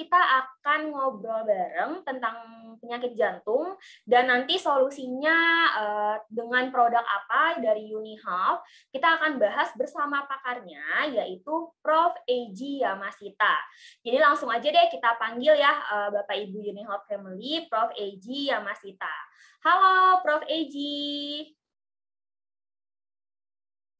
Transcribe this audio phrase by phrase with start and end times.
[0.00, 2.40] kita akan ngobrol bareng tentang
[2.80, 3.76] penyakit jantung
[4.08, 5.36] dan nanti solusinya
[5.76, 12.16] uh, dengan produk apa dari UniHealth kita akan bahas bersama pakarnya yaitu Prof.
[12.24, 13.60] Eji Yamasita.
[14.00, 17.92] Jadi langsung aja deh kita panggil ya uh, Bapak Ibu UniHealth Family Prof.
[17.92, 19.14] Eji Yamasita.
[19.60, 20.48] Halo Prof.
[20.48, 21.44] Eji.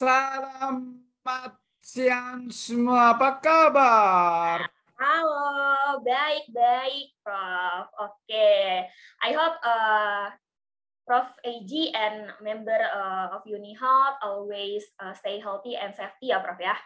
[0.01, 4.80] Selamat siang semua, apa kabar?
[5.01, 7.89] Halo, baik-baik, Prof.
[8.05, 8.85] Oke, okay.
[9.25, 10.29] I hope uh,
[11.09, 11.25] Prof.
[11.41, 16.61] AG and member uh, of UniHealth always uh, stay healthy and safety ya, Prof.
[16.61, 16.77] ya.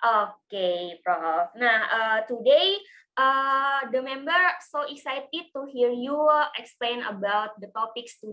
[0.00, 1.52] Oke, okay, Prof.
[1.60, 2.80] Nah, uh, today
[3.20, 6.16] uh, the member so excited to hear you
[6.56, 8.32] explain about the topics to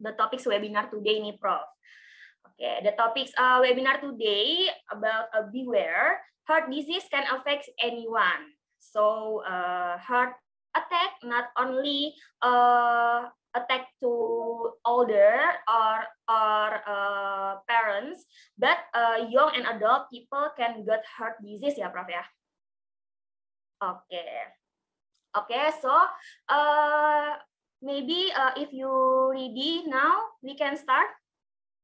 [0.00, 1.68] the topics webinar today nih, Prof.
[2.56, 8.56] Okay, the topics uh, webinar today about uh, beware heart disease can affect anyone.
[8.80, 10.40] So uh, heart
[10.72, 14.12] attack not only uh, attack to
[14.88, 15.36] older
[15.68, 15.96] or
[16.32, 18.24] or uh, parents,
[18.56, 22.24] but uh, young and adult people can get heart disease ya, Prof ya.
[23.84, 24.48] Okay.
[25.36, 25.92] Okay, so
[26.48, 27.36] uh,
[27.84, 28.88] maybe uh, if you
[29.28, 31.12] ready now, we can start.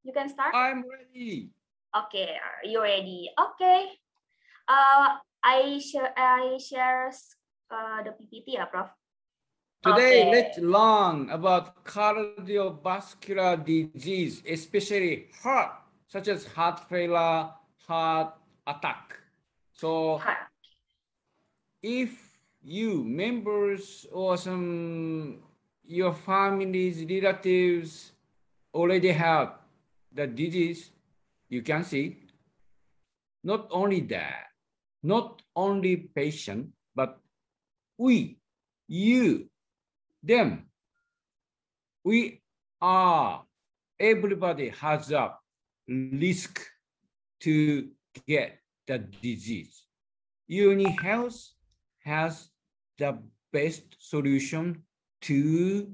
[0.03, 0.55] You can start.
[0.55, 1.51] I'm ready.
[1.95, 3.31] Okay, are you ready?
[3.39, 3.87] Okay.
[4.67, 7.13] Uh, I share I share
[7.71, 8.91] uh, the PPT ya, Prof.
[9.83, 10.31] Today, okay.
[10.31, 15.71] let's learn about cardiovascular disease, especially heart,
[16.07, 17.51] such as heart failure,
[17.87, 18.35] heart
[18.67, 19.19] attack.
[19.75, 20.51] So, heart.
[21.83, 22.15] if
[22.63, 25.43] you members or some
[25.83, 28.13] your families, relatives
[28.73, 29.62] already have
[30.15, 30.91] the disease,
[31.49, 32.19] you can see,
[33.45, 34.47] not only that,
[35.03, 37.19] not only patient, but
[37.99, 38.39] we,
[38.89, 39.49] you,
[40.23, 40.67] them,
[42.05, 42.41] we
[42.81, 43.45] are,
[43.99, 45.35] everybody has a
[45.89, 46.61] risk
[47.41, 47.89] to
[48.27, 49.85] get the disease.
[50.47, 51.49] Uni Health
[52.05, 52.51] has
[52.99, 53.19] the
[53.53, 54.83] best solution
[55.23, 55.89] to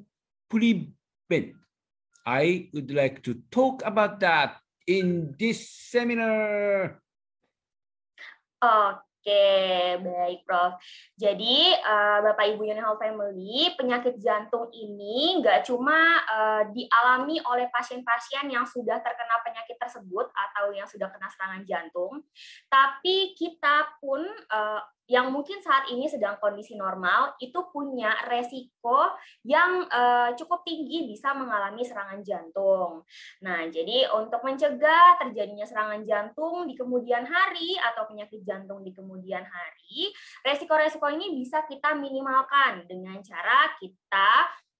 [0.48, 1.54] prevent
[2.28, 7.00] I would like to talk about that in this seminar.
[8.61, 10.77] Oke, baik Prof.
[11.16, 18.45] Jadi uh, Bapak Ibu Health Family, penyakit jantung ini nggak cuma uh, dialami oleh pasien-pasien
[18.53, 22.21] yang sudah terkena penyakit tersebut atau yang sudah kena serangan jantung,
[22.69, 24.21] tapi kita pun
[24.53, 31.08] uh, yang mungkin saat ini sedang kondisi normal itu punya resiko yang uh, cukup tinggi
[31.08, 33.02] bisa mengalami serangan jantung.
[33.41, 39.48] Nah, jadi untuk mencegah terjadinya serangan jantung di kemudian hari atau penyakit jantung di kemudian
[39.48, 40.12] hari,
[40.44, 44.30] resiko-resiko ini bisa kita minimalkan dengan cara kita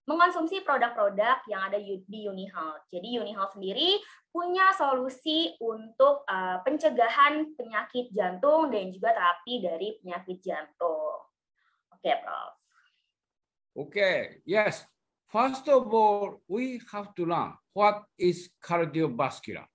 [0.09, 2.89] mengonsumsi produk-produk yang ada di UniHealth.
[2.89, 4.01] Jadi UniHealth sendiri
[4.33, 11.29] punya solusi untuk uh, pencegahan penyakit jantung dan juga terapi dari penyakit jantung.
[11.93, 12.53] Oke, okay, Prof.
[13.77, 14.17] Okay,
[14.49, 14.89] yes.
[15.29, 19.69] First of all, we have to learn what is cardiovascular,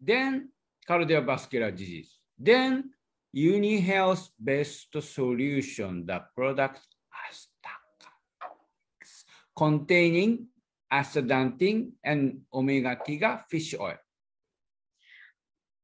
[0.00, 0.48] then
[0.88, 2.96] cardiovascular disease, then
[3.36, 6.95] UniHealth best solution, the product
[9.56, 10.46] containing
[10.92, 13.96] astaxanthin and omega-3 fish oil.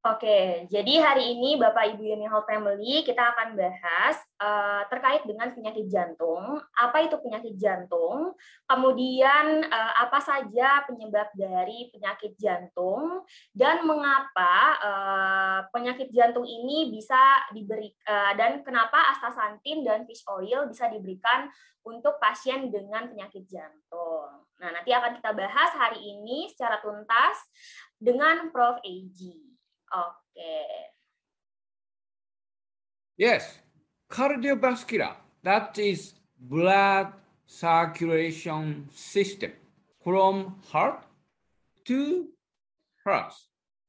[0.02, 5.54] Oke, jadi hari ini Bapak Ibu Uni Health Family kita akan bahas uh, terkait dengan
[5.54, 6.58] penyakit jantung.
[6.74, 8.34] Apa itu penyakit jantung?
[8.66, 13.22] Kemudian uh, apa saja penyebab dari penyakit jantung
[13.54, 20.66] dan mengapa uh, penyakit jantung ini bisa diberi uh, dan kenapa astaxanthin dan fish oil
[20.66, 21.46] bisa diberikan
[21.86, 24.50] untuk pasien dengan penyakit jantung.
[24.58, 27.38] Nah, nanti akan kita bahas hari ini secara tuntas
[28.02, 28.82] dengan Prof.
[28.82, 29.51] AG.
[29.92, 30.88] Okay.
[33.18, 33.58] Yes,
[34.10, 37.12] cardiovascular, that is blood
[37.46, 39.52] circulation system
[40.02, 41.04] from heart
[41.84, 42.28] to
[43.04, 43.34] heart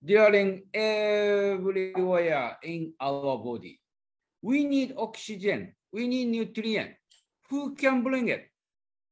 [0.03, 3.79] during everywhere in our body.
[4.41, 6.91] We need oxygen, we need nutrient.
[7.49, 8.49] Who can bring it?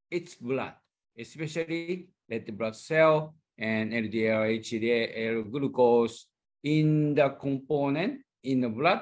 [0.10, 0.74] It's blood,
[1.18, 6.28] especially red blood cell and LDL, HDL, glucose,
[6.64, 9.02] in the component in the blood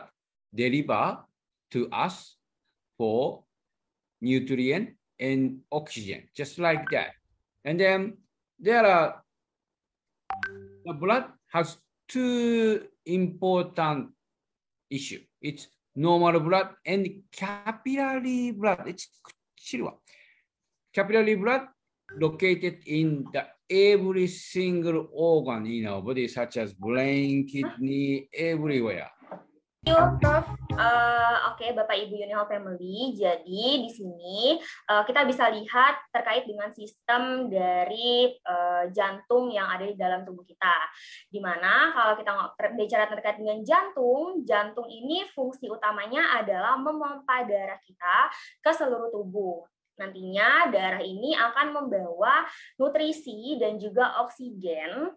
[0.54, 1.20] deliver
[1.72, 2.36] to us
[2.98, 3.44] for
[4.22, 7.12] nutrient and oxygen, just like that.
[7.64, 8.18] And then
[8.60, 9.24] there are,
[10.86, 11.78] the blood has
[12.08, 14.10] two important
[14.90, 15.22] issue.
[15.42, 18.84] It's normal blood and capillary blood.
[18.88, 19.10] It's
[20.94, 21.68] Capillary blood
[22.18, 29.14] located in the every single organ in our body, such as brain, kidney, everywhere.
[29.88, 30.44] Yuk, Prof.
[30.76, 33.16] Uh, Oke, okay, Bapak Ibu Unihol Family.
[33.16, 34.60] Jadi di sini
[34.92, 40.44] uh, kita bisa lihat terkait dengan sistem dari uh, jantung yang ada di dalam tubuh
[40.44, 40.76] kita.
[41.32, 42.32] Di mana kalau kita
[42.76, 48.18] bicara terkait dengan jantung, jantung ini fungsi utamanya adalah memompa darah kita
[48.60, 49.64] ke seluruh tubuh.
[50.00, 52.48] Nantinya darah ini akan membawa
[52.80, 55.12] nutrisi dan juga oksigen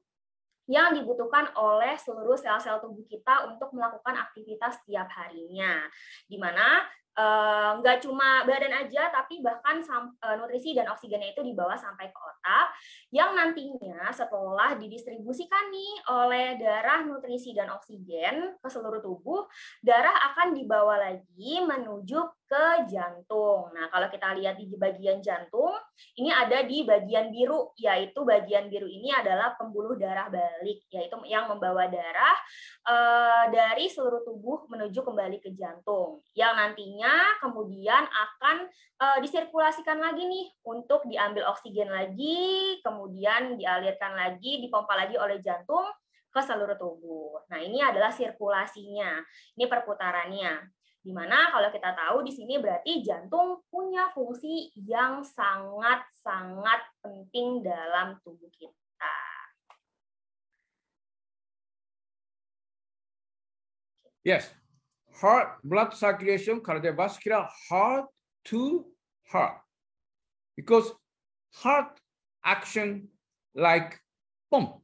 [0.70, 5.86] yang dibutuhkan oleh seluruh sel-sel tubuh kita untuk melakukan aktivitas setiap harinya.
[6.26, 11.44] Di mana Eh, nggak uh, cuma badan aja tapi bahkan uh, nutrisi dan oksigennya itu
[11.44, 12.72] dibawa sampai ke otak
[13.12, 19.44] yang nantinya setelah didistribusikan nih oleh darah nutrisi dan oksigen ke seluruh tubuh
[19.84, 23.72] darah akan dibawa lagi menuju ke jantung.
[23.72, 25.72] Nah, kalau kita lihat di bagian jantung,
[26.20, 31.48] ini ada di bagian biru, yaitu bagian biru ini adalah pembuluh darah balik, yaitu yang
[31.48, 32.36] membawa darah
[32.84, 38.68] uh, dari seluruh tubuh menuju kembali ke jantung, yang nantinya kemudian akan
[39.00, 45.88] uh, disirkulasikan lagi nih untuk diambil oksigen lagi, kemudian dialirkan lagi, dipompa lagi oleh jantung
[46.28, 47.48] ke seluruh tubuh.
[47.48, 49.20] Nah, ini adalah sirkulasinya.
[49.56, 50.81] Ini perputarannya.
[51.02, 58.14] Di mana kalau kita tahu di sini berarti jantung punya fungsi yang sangat-sangat penting dalam
[58.22, 59.18] tubuh kita.
[64.22, 64.46] Yes,
[65.18, 68.06] heart blood circulation, cardiovascular, heart
[68.46, 68.86] to
[69.26, 69.58] heart.
[70.54, 70.94] Because
[71.50, 71.98] heart
[72.46, 73.10] action
[73.58, 73.98] like
[74.54, 74.78] pump,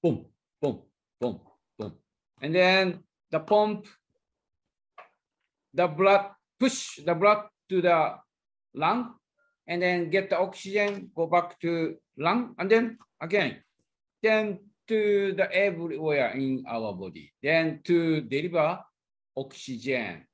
[0.00, 0.24] boom,
[0.64, 0.88] boom,
[1.20, 1.44] boom,
[1.76, 1.92] boom.
[2.40, 3.84] And then the pump,
[5.74, 6.30] the blood,
[6.60, 8.14] push the blood to the
[8.74, 9.14] lung,
[9.66, 13.62] and then get the oxygen, go back to lung, and then again,
[14.22, 14.58] then
[14.88, 18.78] to the everywhere in our body, then to deliver
[19.36, 20.26] oxygen.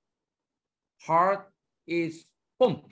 [1.03, 1.51] Heart
[1.87, 2.25] is
[2.59, 2.91] pump.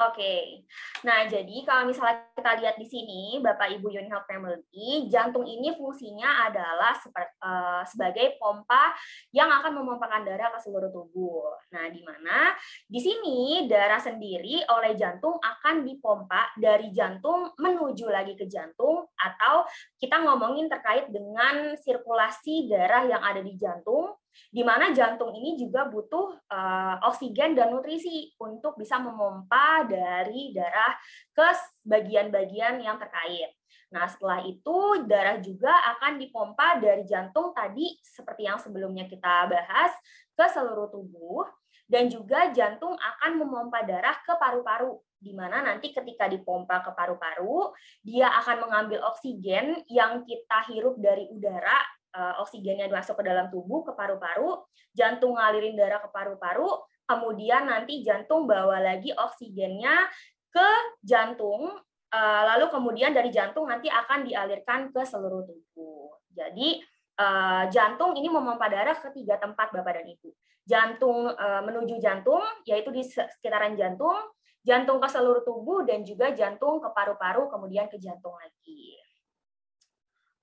[0.00, 0.64] Oke,
[1.04, 6.48] nah jadi kalau misalnya kita lihat di sini, Bapak Ibu Health Family, jantung ini fungsinya
[6.48, 8.96] adalah seperti, uh, sebagai pompa
[9.28, 11.52] yang akan memompakan darah ke seluruh tubuh.
[11.76, 12.56] Nah, di mana
[12.88, 19.68] di sini darah sendiri oleh jantung akan dipompa dari jantung menuju lagi ke jantung, atau
[20.00, 24.16] kita ngomongin terkait dengan sirkulasi darah yang ada di jantung
[24.50, 30.94] di mana jantung ini juga butuh uh, oksigen dan nutrisi untuk bisa memompa dari darah
[31.34, 31.48] ke
[31.86, 33.54] bagian-bagian yang terkait.
[33.90, 39.90] Nah, setelah itu darah juga akan dipompa dari jantung tadi seperti yang sebelumnya kita bahas
[40.34, 41.42] ke seluruh tubuh
[41.90, 47.76] dan juga jantung akan memompa darah ke paru-paru di mana nanti ketika dipompa ke paru-paru
[48.00, 51.76] dia akan mengambil oksigen yang kita hirup dari udara
[52.14, 54.62] uh, oksigennya masuk ke dalam tubuh ke paru-paru,
[54.94, 56.68] jantung ngalirin darah ke paru-paru,
[57.06, 60.06] kemudian nanti jantung bawa lagi oksigennya
[60.50, 60.68] ke
[61.02, 61.70] jantung,
[62.10, 66.14] uh, lalu kemudian dari jantung nanti akan dialirkan ke seluruh tubuh.
[66.30, 66.82] Jadi
[67.18, 70.30] uh, jantung ini memompa darah ke tiga tempat Bapak dan Ibu.
[70.66, 74.14] Jantung uh, menuju jantung, yaitu di sekitaran jantung,
[74.62, 78.98] jantung ke seluruh tubuh, dan juga jantung ke paru-paru, kemudian ke jantung lagi.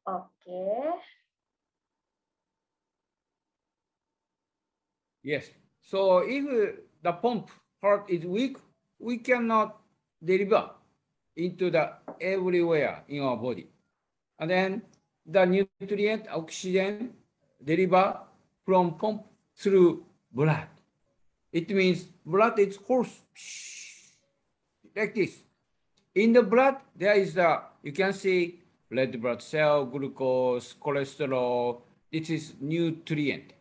[0.07, 0.95] Oke.
[5.27, 5.51] Yes.
[5.83, 7.51] So if uh, the pump
[7.83, 8.55] heart is weak,
[8.97, 9.75] we cannot
[10.23, 10.71] deliver
[11.35, 11.91] into the
[12.21, 13.67] everywhere in our body.
[14.39, 14.81] And then
[15.25, 17.11] the nutrient oxygen
[17.59, 18.23] deliver
[18.63, 20.71] from pump through blood.
[21.51, 23.19] It means blood is horse
[24.95, 25.43] like this.
[26.15, 31.81] In the blood, there is the, you can see red blood cell, glucose, cholesterol.
[32.09, 33.56] This is nutrient.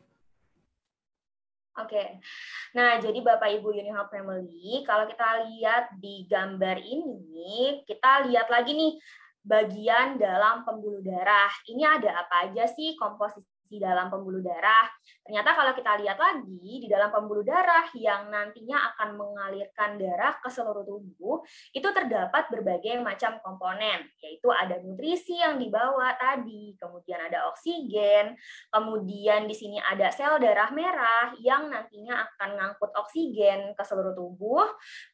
[1.76, 2.25] Oke,
[2.73, 8.73] nah jadi Bapak Ibu Unihop Family, kalau kita lihat di gambar ini, kita lihat lagi
[8.73, 8.97] nih
[9.45, 11.52] bagian dalam pembuluh darah.
[11.68, 14.87] Ini ada apa aja sih komposisi di dalam pembuluh darah.
[15.26, 20.49] Ternyata kalau kita lihat lagi di dalam pembuluh darah yang nantinya akan mengalirkan darah ke
[20.50, 21.42] seluruh tubuh,
[21.75, 28.38] itu terdapat berbagai macam komponen, yaitu ada nutrisi yang dibawa tadi, kemudian ada oksigen,
[28.70, 34.66] kemudian di sini ada sel darah merah yang nantinya akan ngangkut oksigen ke seluruh tubuh,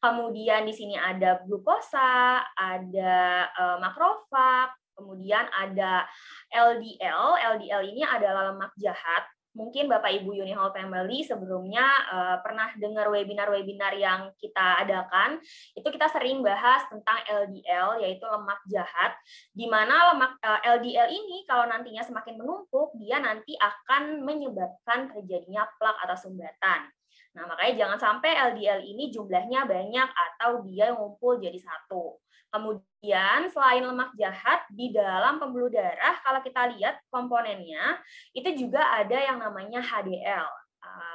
[0.02, 6.04] kemudian di sini ada glukosa, ada uh, makrofag, Kemudian ada
[6.52, 7.24] LDL,
[7.56, 13.92] LDL ini adalah lemak jahat mungkin Bapak Ibu Unihall Family sebelumnya uh, pernah dengar webinar-webinar
[14.00, 15.38] yang kita adakan,
[15.76, 19.12] itu kita sering bahas tentang LDL yaitu lemak jahat
[19.52, 25.12] di mana lemak uh, eh, LDL ini kalau nantinya semakin menumpuk dia nanti akan menyebabkan
[25.12, 26.88] terjadinya plak atau sumbatan.
[27.32, 32.21] Nah, makanya jangan sampai LDL ini jumlahnya banyak atau dia ngumpul jadi satu.
[32.52, 37.96] Kemudian selain lemak jahat di dalam pembuluh darah kalau kita lihat komponennya
[38.36, 40.46] itu juga ada yang namanya HDL.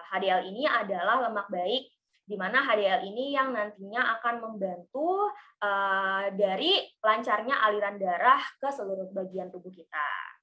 [0.10, 1.94] HDL ah, ini adalah lemak baik
[2.28, 5.32] di mana HDL ini yang nantinya akan membantu
[5.64, 10.37] uh, dari lancarnya aliran darah ke seluruh bagian tubuh kita.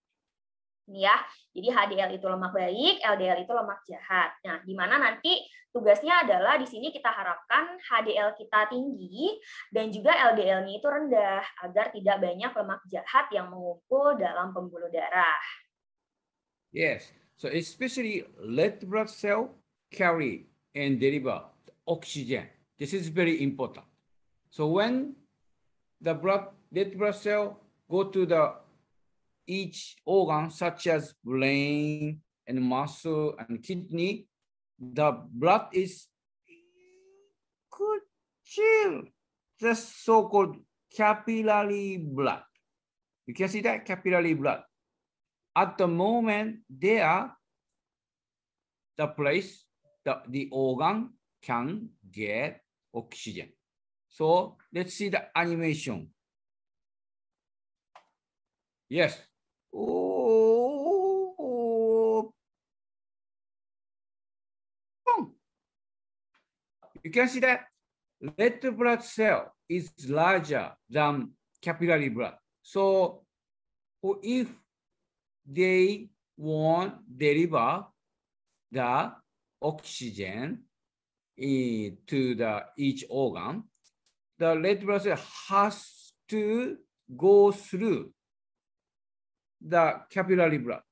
[0.85, 1.17] Ini ya,
[1.57, 4.37] jadi HDL itu lemak baik, LDL itu lemak jahat.
[4.45, 5.41] Nah, di mana nanti
[5.73, 9.41] tugasnya adalah di sini kita harapkan HDL kita tinggi
[9.73, 15.41] dan juga LDL-nya itu rendah agar tidak banyak lemak jahat yang mengumpul dalam pembuluh darah.
[16.69, 17.09] Yes,
[17.41, 19.57] so especially red blood cell
[19.89, 21.49] carry and deliver
[21.89, 22.45] oxygen.
[22.77, 23.87] This is very important.
[24.53, 25.17] So when
[26.03, 28.64] the blood red blood cell go to the
[29.47, 34.27] each organ such as brain and muscle and kidney,
[34.79, 36.09] the blood is
[37.71, 38.01] could
[38.45, 39.03] chill.
[39.61, 40.57] The so-called
[40.95, 42.43] capillary blood.
[43.27, 44.63] You can see that capillary blood.
[45.57, 47.35] At the moment, they are
[48.97, 49.65] the place
[50.05, 51.11] that the organ
[51.43, 52.61] can get
[52.95, 53.49] oxygen.
[54.09, 56.11] So let's see the animation.
[58.89, 59.19] Yes,
[59.75, 60.15] Oh.
[67.03, 67.67] You can see that
[68.39, 72.35] red blood cell is larger than capillary blood.
[72.63, 73.25] So
[74.23, 74.49] if
[75.47, 77.85] they want deliver
[78.73, 79.13] the
[79.61, 80.63] oxygen
[81.39, 83.65] eh, to the each organ,
[84.39, 86.79] the red blood cell has to
[87.15, 88.13] go through
[89.65, 90.83] the capillary blood.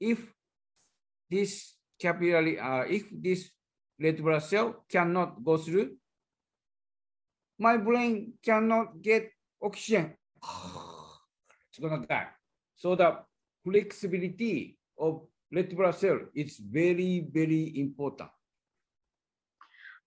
[0.00, 0.18] If
[1.30, 3.50] this capillary, uh, if this
[4.00, 5.96] red blood cell cannot go through,
[7.58, 10.16] my brain cannot get oxygen.
[11.68, 12.28] it's gonna die.
[12.76, 13.18] So the
[13.64, 18.30] flexibility of red blood cell is very, very important.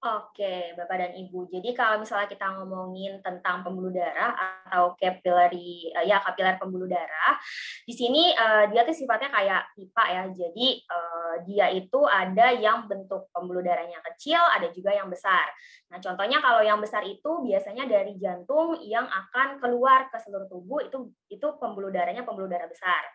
[0.01, 1.45] Oke, Bapak dan Ibu.
[1.45, 4.33] Jadi kalau misalnya kita ngomongin tentang pembuluh darah
[4.65, 7.37] atau capillary eh, ya kapiler pembuluh darah,
[7.85, 10.23] di sini uh, dia tuh sifatnya kayak pipa ya.
[10.33, 15.45] Jadi uh, dia itu ada yang bentuk pembuluh darahnya kecil, ada juga yang besar.
[15.93, 20.81] Nah, contohnya kalau yang besar itu biasanya dari jantung yang akan keluar ke seluruh tubuh
[20.81, 23.05] itu itu pembuluh darahnya pembuluh darah besar.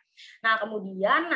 [0.44, 1.28] Nah, kemudian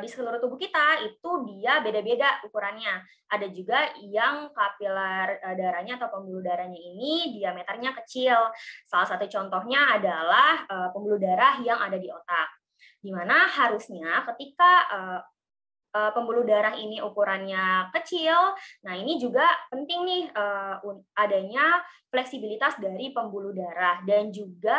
[0.00, 3.04] di seluruh tubuh kita itu dia beda-beda ukurannya.
[3.28, 8.50] Ada juga yang kapiler darahnya atau pembuluh darahnya ini diameternya kecil.
[8.88, 12.48] Salah satu contohnya adalah pembuluh darah yang ada di otak.
[12.98, 15.20] Di mana harusnya ketika uh,
[15.88, 18.54] pembuluh darah ini ukurannya kecil.
[18.84, 20.22] Nah, ini juga penting nih
[21.16, 21.80] adanya
[22.12, 24.78] fleksibilitas dari pembuluh darah dan juga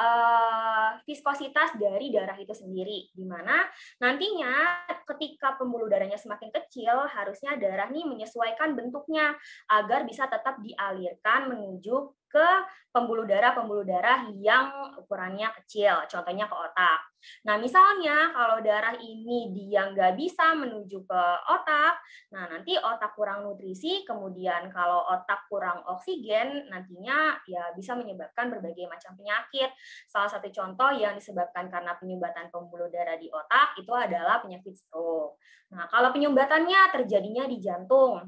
[0.00, 3.12] uh, viskositas dari darah itu sendiri.
[3.12, 3.68] Di mana
[4.00, 9.36] nantinya ketika pembuluh darahnya semakin kecil, harusnya darah nih menyesuaikan bentuknya
[9.68, 12.48] agar bisa tetap dialirkan menuju ke
[12.94, 17.00] pembuluh darah-pembuluh darah yang ukurannya kecil, contohnya ke otak.
[17.42, 21.98] Nah, misalnya kalau darah ini dia nggak bisa menuju ke otak,
[22.30, 28.86] nah nanti otak kurang nutrisi, kemudian kalau otak kurang oksigen, nantinya ya bisa menyebabkan berbagai
[28.86, 29.74] macam penyakit.
[30.08, 35.40] Salah satu contoh yang disebabkan karena penyumbatan pembuluh darah di otak itu adalah penyakit stroke.
[35.70, 38.26] Nah, kalau penyumbatannya terjadinya di jantung,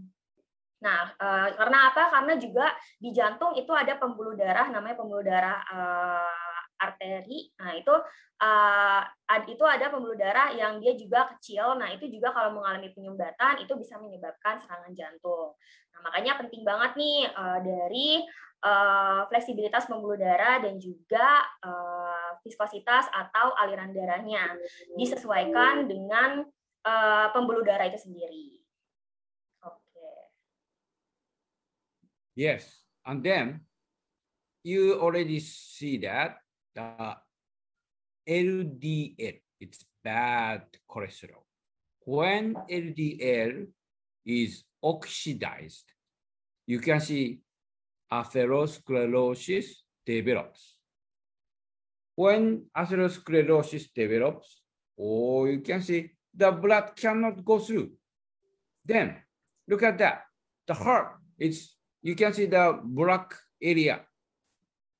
[0.83, 2.11] Nah, uh, karena apa?
[2.11, 2.67] Karena juga
[2.99, 7.55] di jantung itu ada pembuluh darah namanya pembuluh darah uh, arteri.
[7.55, 7.95] Nah, itu
[8.43, 9.03] uh,
[9.47, 11.79] itu ada pembuluh darah yang dia juga kecil.
[11.79, 15.55] Nah, itu juga kalau mengalami penyumbatan itu bisa menyebabkan serangan jantung.
[15.95, 18.27] Nah, makanya penting banget nih uh, dari
[18.63, 24.57] uh, fleksibilitas pembuluh darah dan juga uh, viskositas atau aliran darahnya
[24.95, 26.47] disesuaikan dengan
[26.87, 28.63] uh, pembuluh darah itu sendiri.
[32.33, 32.65] Yes,
[33.05, 33.61] and then
[34.65, 36.41] you already see that
[36.73, 37.21] the
[38.25, 41.45] LDL, it's bad cholesterol.
[42.09, 43.69] When LDL
[44.25, 45.93] is oxidized,
[46.67, 47.45] you can see
[48.13, 49.67] atherosclerosis
[50.05, 50.77] develops.
[52.15, 54.61] When atherosclerosis develops,
[54.97, 57.93] or you can see the blood cannot go through.
[58.85, 59.17] Then
[59.67, 60.25] look at that.
[60.67, 64.03] The heart is you can see the black area.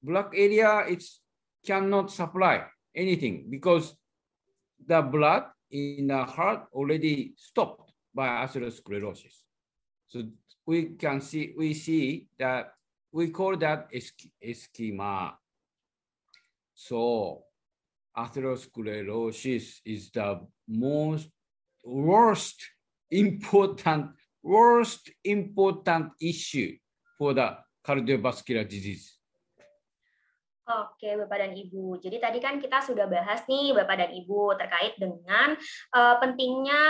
[0.03, 1.21] Black area it's
[1.65, 2.65] cannot supply
[2.95, 3.95] anything because
[4.87, 9.45] the blood in the heart already stopped by atherosclerosis.
[10.09, 10.25] So
[10.67, 12.73] we can see we see that
[13.13, 15.33] we call that ischema.
[16.75, 17.45] So
[18.17, 21.29] atherosclerosis is the most
[21.85, 22.61] worst
[23.11, 24.11] important
[24.43, 26.77] worst important issue
[27.19, 29.19] for the cardiovascular disease.
[30.63, 31.99] Oke, Bapak dan Ibu.
[31.99, 35.59] Jadi tadi kan kita sudah bahas nih, Bapak dan Ibu, terkait dengan
[35.91, 36.83] uh, pentingnya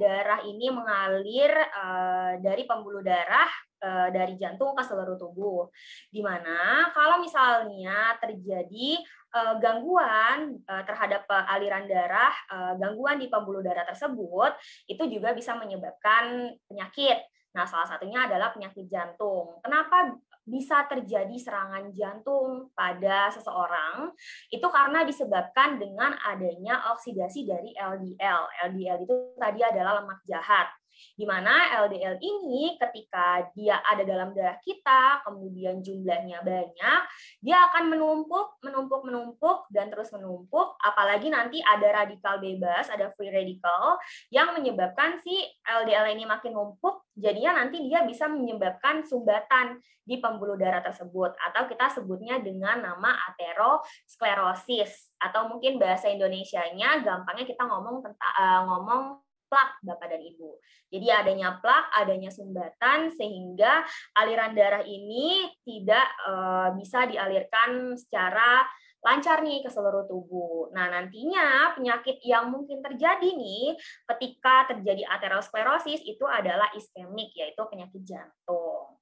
[0.00, 3.46] darah ini mengalir uh, dari pembuluh darah
[3.82, 5.70] uh, dari jantung ke seluruh tubuh.
[6.10, 8.98] Di mana kalau misalnya terjadi
[9.34, 12.34] uh, gangguan uh, terhadap aliran darah,
[12.78, 14.54] gangguan di pembuluh darah tersebut,
[14.90, 17.18] itu juga bisa menyebabkan penyakit.
[17.56, 19.58] Nah, salah satunya adalah penyakit jantung.
[19.64, 20.14] Kenapa
[20.48, 24.08] bisa terjadi serangan jantung pada seseorang
[24.48, 28.72] itu karena disebabkan dengan adanya oksidasi dari LDL.
[28.72, 30.72] LDL itu tadi adalah lemak jahat
[31.16, 37.00] di mana LDL ini ketika dia ada dalam darah kita, kemudian jumlahnya banyak,
[37.42, 43.30] dia akan menumpuk, menumpuk, menumpuk, dan terus menumpuk, apalagi nanti ada radikal bebas, ada free
[43.30, 43.98] radical,
[44.30, 45.34] yang menyebabkan si
[45.66, 51.68] LDL ini makin numpuk, jadinya nanti dia bisa menyebabkan sumbatan di pembuluh darah tersebut, atau
[51.68, 59.02] kita sebutnya dengan nama aterosklerosis, atau mungkin bahasa Indonesianya gampangnya kita ngomong tentang uh, ngomong
[59.48, 60.50] plak Bapak dan Ibu.
[60.92, 63.84] Jadi adanya plak, adanya sumbatan sehingga
[64.16, 68.64] aliran darah ini tidak uh, bisa dialirkan secara
[69.02, 70.74] lancar nih ke seluruh tubuh.
[70.74, 73.78] Nah, nantinya penyakit yang mungkin terjadi nih
[74.14, 78.98] ketika terjadi aterosklerosis itu adalah iskemik yaitu penyakit jantung.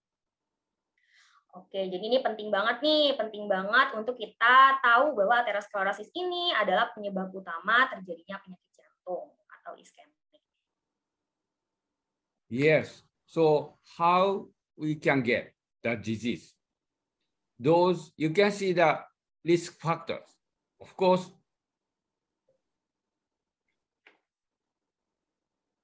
[1.57, 6.93] Oke, jadi ini penting banget nih, penting banget untuk kita tahu bahwa aterosklerosis ini adalah
[6.93, 10.16] penyebab utama terjadinya penyakit jantung atau iskemik.
[12.49, 13.03] Yes.
[13.27, 16.55] So how we can get the disease?
[17.59, 19.01] Those you can see the
[19.45, 20.29] risk factors.
[20.81, 21.31] Of course,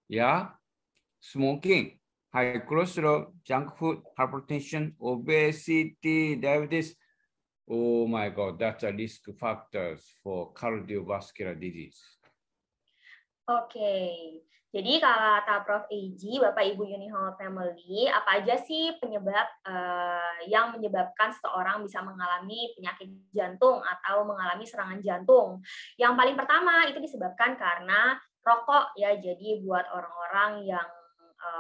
[0.09, 0.49] yeah,
[1.21, 1.99] smoking,
[2.33, 6.95] high cholesterol, junk food, hypertension, obesity, diabetes.
[7.69, 11.99] Oh my God, that's a risk factors for cardiovascular disease.
[13.49, 14.43] Okay.
[14.73, 15.85] Jadi kalau kata Prof.
[15.93, 22.73] Eiji, Bapak Ibu Unihall Family, apa aja sih penyebab uh, yang menyebabkan seseorang bisa mengalami
[22.73, 25.61] penyakit jantung atau mengalami serangan jantung?
[26.01, 29.13] Yang paling pertama itu disebabkan karena rokok ya.
[29.21, 30.89] Jadi buat orang-orang yang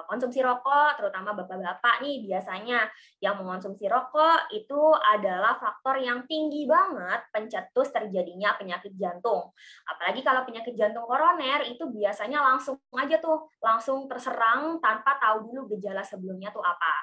[0.07, 2.87] konsumsi rokok, terutama bapak-bapak nih biasanya
[3.19, 9.51] yang mengonsumsi rokok itu adalah faktor yang tinggi banget pencetus terjadinya penyakit jantung.
[9.89, 15.75] Apalagi kalau penyakit jantung koroner itu biasanya langsung aja tuh langsung terserang tanpa tahu dulu
[15.77, 16.95] gejala sebelumnya tuh apa.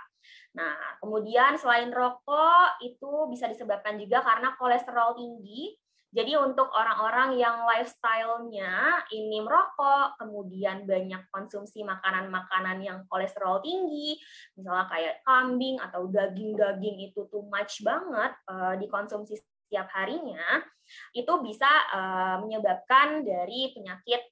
[0.55, 5.77] Nah, kemudian selain rokok itu bisa disebabkan juga karena kolesterol tinggi
[6.09, 14.17] jadi untuk orang-orang yang lifestyle-nya ini merokok, kemudian banyak konsumsi makanan-makanan yang kolesterol tinggi,
[14.57, 20.65] misalnya kayak kambing atau daging-daging itu too much banget uh, dikonsumsi setiap harinya,
[21.13, 24.25] itu bisa uh, menyebabkan dari penyakit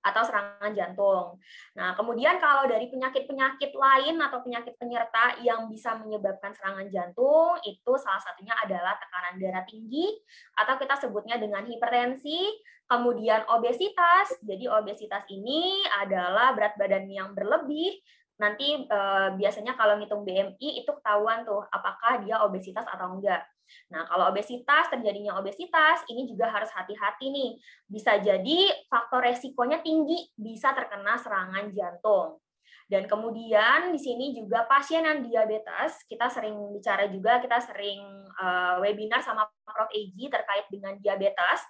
[0.00, 1.36] atau serangan jantung.
[1.76, 7.92] Nah, kemudian kalau dari penyakit-penyakit lain atau penyakit penyerta yang bisa menyebabkan serangan jantung, itu
[8.00, 10.08] salah satunya adalah tekanan darah tinggi
[10.56, 12.48] atau kita sebutnya dengan hipertensi,
[12.88, 14.32] kemudian obesitas.
[14.40, 18.00] Jadi obesitas ini adalah berat badan yang berlebih
[18.40, 23.44] nanti eh, biasanya kalau ngitung BMI itu ketahuan tuh apakah dia obesitas atau enggak.
[23.90, 27.50] Nah, kalau obesitas, terjadinya obesitas, ini juga harus hati-hati nih.
[27.86, 32.38] Bisa jadi faktor resikonya tinggi, bisa terkena serangan jantung.
[32.90, 38.02] Dan kemudian di sini juga pasien yang diabetes, kita sering bicara juga, kita sering
[38.34, 39.86] uh, webinar sama Prof.
[39.94, 41.62] Eji terkait dengan diabetes.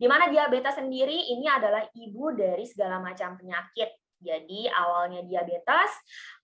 [0.00, 5.90] Di mana diabetes sendiri ini adalah ibu dari segala macam penyakit jadi awalnya diabetes,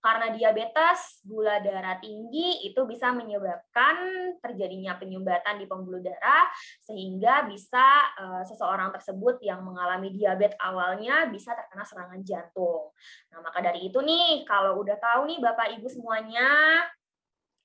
[0.01, 3.97] karena diabetes gula darah tinggi itu bisa menyebabkan
[4.41, 6.49] terjadinya penyumbatan di pembuluh darah
[6.81, 7.85] sehingga bisa
[8.17, 12.91] uh, seseorang tersebut yang mengalami diabetes awalnya bisa terkena serangan jantung.
[13.35, 16.49] Nah, maka dari itu nih kalau udah tahu nih Bapak Ibu semuanya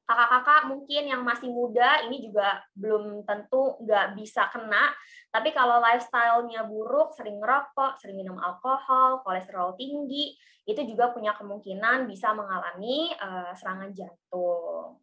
[0.05, 4.91] kakak-kakak mungkin yang masih muda ini juga belum tentu nggak bisa kena.
[5.31, 10.35] Tapi kalau lifestyle-nya buruk, sering ngerokok, sering minum alkohol, kolesterol tinggi,
[10.67, 14.99] itu juga punya kemungkinan bisa mengalami uh, serangan jantung.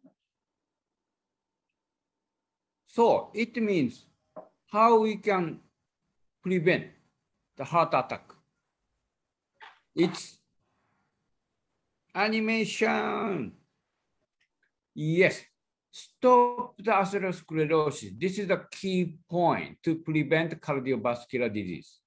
[2.89, 4.05] So, it means
[4.73, 5.61] how we can
[6.41, 6.89] prevent
[7.57, 8.33] the heart attack.
[9.93, 10.39] It's
[12.15, 13.58] animation.
[14.99, 15.39] Yes,
[15.87, 18.19] stop the atherosclerosis.
[18.19, 22.03] This is the key point to prevent cardiovascular disease.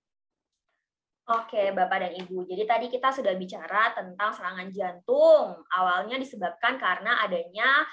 [1.24, 2.44] Oke, Bapak dan Ibu.
[2.44, 5.64] Jadi tadi kita sudah bicara tentang serangan jantung.
[5.72, 7.88] Awalnya disebabkan karena adanya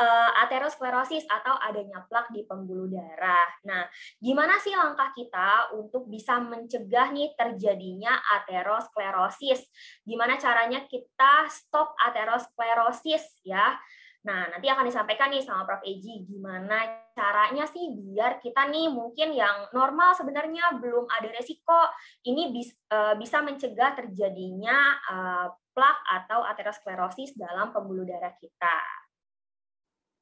[0.00, 3.50] uh, aterosklerosis atau adanya plak di pembuluh darah.
[3.68, 3.84] Nah,
[4.16, 9.68] gimana sih langkah kita untuk bisa mencegah nih terjadinya aterosklerosis?
[10.00, 13.76] Gimana caranya kita stop aterosklerosis ya?
[14.24, 15.84] Nah, nanti akan disampaikan nih sama Prof.
[15.84, 16.80] Eji gimana
[17.12, 21.76] caranya sih biar kita nih mungkin yang normal sebenarnya belum ada resiko
[22.24, 22.48] ini
[22.88, 29.04] uh, bisa mencegah terjadinya uh, plak atau aterosklerosis dalam pembuluh darah kita.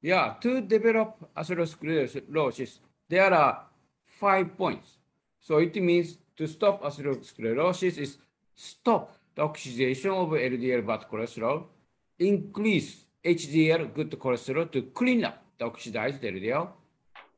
[0.03, 3.71] Yeah, to develop atherosclerosis, there are
[4.19, 4.99] five points.
[5.39, 8.19] So it means to stop atherosclerosis is
[8.51, 11.71] stop the oxidation of LDL bad cholesterol,
[12.19, 16.69] increase HDL, good cholesterol, to clean up the oxidized LDL.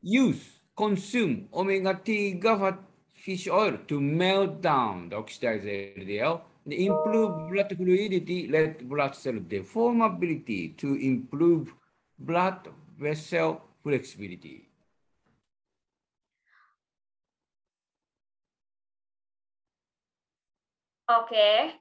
[0.02, 2.80] Use, consume omega-3 fat
[3.13, 6.41] fish oil to melt down the oxidized LDL.
[6.67, 11.71] Improve blood fluidity, red blood cell deformability to improve
[12.17, 12.67] blood
[13.00, 14.67] vessel flexibility.
[21.08, 21.76] Okay,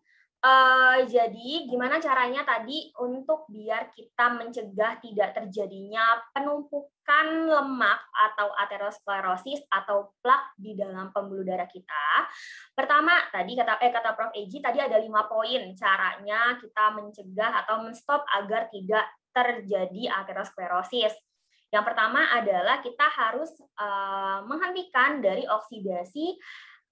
[0.44, 9.64] Uh, jadi gimana caranya tadi untuk biar kita mencegah tidak terjadinya penumpukan lemak atau aterosklerosis
[9.72, 12.28] atau plak di dalam pembuluh darah kita.
[12.76, 17.80] Pertama, tadi kata eh kata Prof Eji tadi ada lima poin caranya kita mencegah atau
[17.80, 21.16] menstop agar tidak terjadi aterosklerosis.
[21.72, 23.48] Yang pertama adalah kita harus
[23.80, 26.36] uh, menghentikan dari oksidasi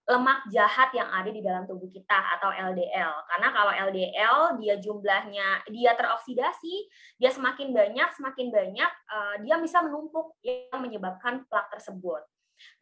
[0.02, 3.12] lemak jahat yang ada di dalam tubuh kita atau LDL.
[3.30, 6.74] Karena kalau LDL dia jumlahnya dia teroksidasi,
[7.22, 12.22] dia semakin banyak, semakin banyak uh, dia bisa menumpuk yang menyebabkan plak tersebut.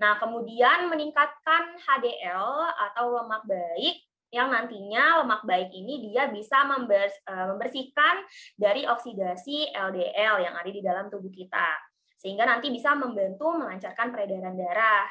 [0.01, 3.97] Nah, kemudian meningkatkan HDL atau lemak baik
[4.31, 8.23] yang nantinya lemak baik ini dia bisa eh, membersihkan
[8.55, 11.90] dari oksidasi LDL yang ada di dalam tubuh kita
[12.21, 15.09] sehingga nanti bisa membantu melancarkan peredaran darah.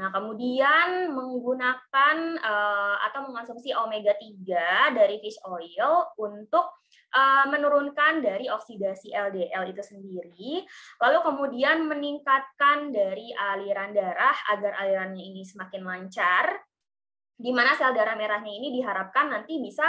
[0.00, 6.80] Nah, kemudian menggunakan uh, atau mengonsumsi omega 3 dari fish oil untuk
[7.12, 10.64] uh, menurunkan dari oksidasi LDL itu sendiri,
[11.04, 16.56] lalu kemudian meningkatkan dari aliran darah agar alirannya ini semakin lancar,
[17.36, 19.84] di mana sel darah merahnya ini diharapkan nanti bisa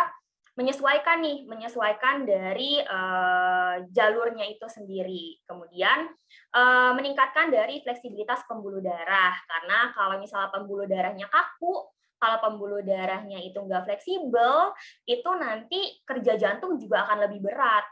[0.57, 5.37] menyesuaikan nih, menyesuaikan dari uh, jalurnya itu sendiri.
[5.45, 6.09] Kemudian
[6.57, 13.37] uh, meningkatkan dari fleksibilitas pembuluh darah, karena kalau misalnya pembuluh darahnya kaku, kalau pembuluh darahnya
[13.37, 14.73] itu nggak fleksibel,
[15.05, 17.85] itu nanti kerja jantung juga akan lebih berat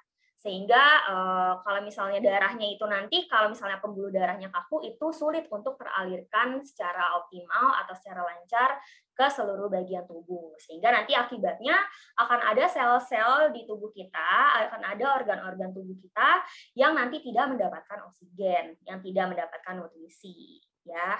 [0.45, 5.73] sehingga uh, kalau misalnya darahnya itu nanti kalau misalnya pembuluh darahnya kaku itu sulit untuk
[5.73, 8.77] teralirkan secara optimal atau secara lancar
[9.17, 10.53] ke seluruh bagian tubuh.
[10.61, 11.73] Sehingga nanti akibatnya
[12.21, 16.45] akan ada sel-sel di tubuh kita akan ada organ-organ tubuh kita
[16.77, 21.17] yang nanti tidak mendapatkan oksigen yang tidak mendapatkan nutrisi ya.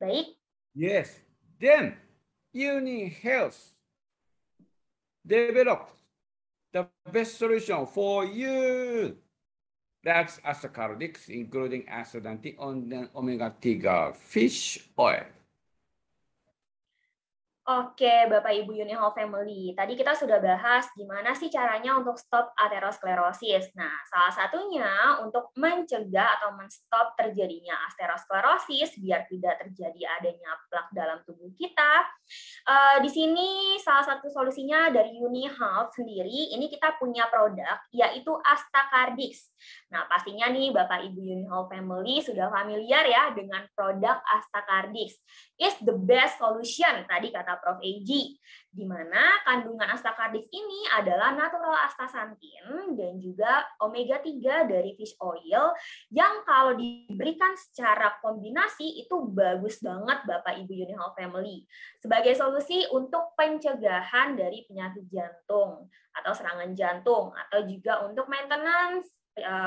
[0.00, 0.32] Baik.
[0.72, 1.20] Yes.
[1.60, 2.00] Then
[2.56, 3.76] uni health.
[5.20, 5.93] Develop
[6.74, 9.16] the best solution for you.
[10.02, 15.24] That's ascorbics, including acidanti on the omega-3 fish oil.
[17.64, 19.72] Oke, Bapak Ibu Unihall Family.
[19.72, 23.72] Tadi kita sudah bahas gimana sih caranya untuk stop aterosklerosis.
[23.72, 31.24] Nah, salah satunya untuk mencegah atau menstop terjadinya aterosklerosis biar tidak terjadi adanya plak dalam
[31.24, 32.04] tubuh kita.
[32.68, 39.56] Uh, di sini salah satu solusinya dari Unihall sendiri, ini kita punya produk yaitu Astacardix.
[39.88, 45.16] Nah, pastinya nih Bapak Ibu Unihall Family sudah familiar ya dengan produk Astacardix.
[45.56, 47.78] Is the best solution tadi kata Prof.
[47.82, 48.10] AG,
[48.74, 55.74] di mana kandungan astakardis ini adalah natural astaxanthin dan juga omega 3 dari fish oil
[56.10, 61.62] yang kalau diberikan secara kombinasi itu bagus banget Bapak Ibu Unihall Family
[62.02, 69.06] sebagai solusi untuk pencegahan dari penyakit jantung atau serangan jantung atau juga untuk maintenance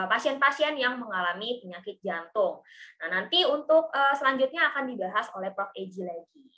[0.07, 2.63] pasien-pasien yang mengalami penyakit jantung.
[3.03, 5.75] Nah, nanti untuk selanjutnya akan dibahas oleh Prof.
[5.75, 6.56] Eji lagi.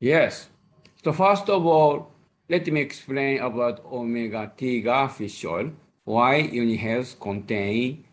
[0.00, 0.48] Yes.
[1.02, 2.12] So first of all,
[2.48, 5.72] let me explain about omega-3 fish oil,
[6.04, 8.04] why UniHealth contain,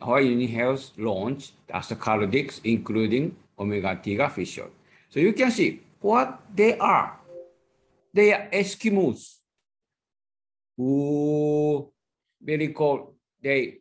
[0.00, 4.70] why UniHealth launched ascorbics, including omega-3 fish oil.
[5.10, 7.20] So you can see what they are.
[8.12, 9.36] They are Eskimos
[10.76, 11.92] who
[12.40, 13.14] very cold.
[13.42, 13.80] They,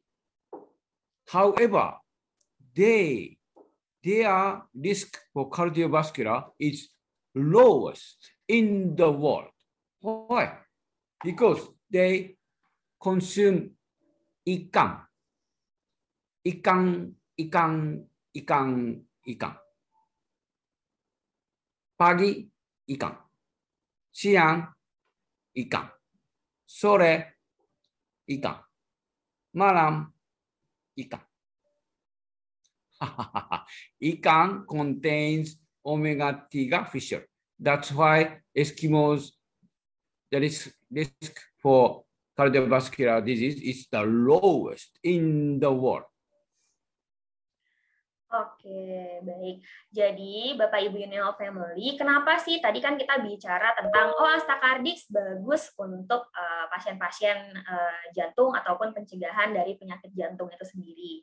[1.28, 1.94] however,
[2.76, 3.38] they,
[4.04, 6.90] their risk for cardiovascular is
[7.36, 8.18] lowest
[8.48, 9.52] in the world.
[10.00, 10.66] Why?
[11.24, 12.38] Because they
[13.02, 13.76] consume
[14.48, 15.04] ikan.
[16.46, 17.74] Ikan, ikan,
[18.32, 18.70] ikan,
[19.26, 19.54] ikan.
[21.98, 22.46] Pagi,
[22.94, 23.14] ikan.
[24.12, 24.62] Siang,
[25.58, 25.86] ikan.
[26.66, 27.42] Sore,
[28.30, 28.58] ikan.
[29.56, 30.06] Malam,
[30.96, 31.24] ikan.
[34.12, 37.22] ikan contains omega-3 fish oil.
[37.60, 39.32] That's why Eskimos,
[40.32, 42.04] the risk, risk for
[42.38, 46.04] cardiovascular disease is the lowest in the world.
[48.36, 49.64] Oke, baik.
[49.96, 55.72] Jadi, Bapak Ibu Unional Family, kenapa sih tadi kan kita bicara tentang oh Astacardix bagus
[55.80, 61.14] untuk eh, pasien-pasien uh, jantung ataupun pencegahan dari penyakit jantung itu sendiri.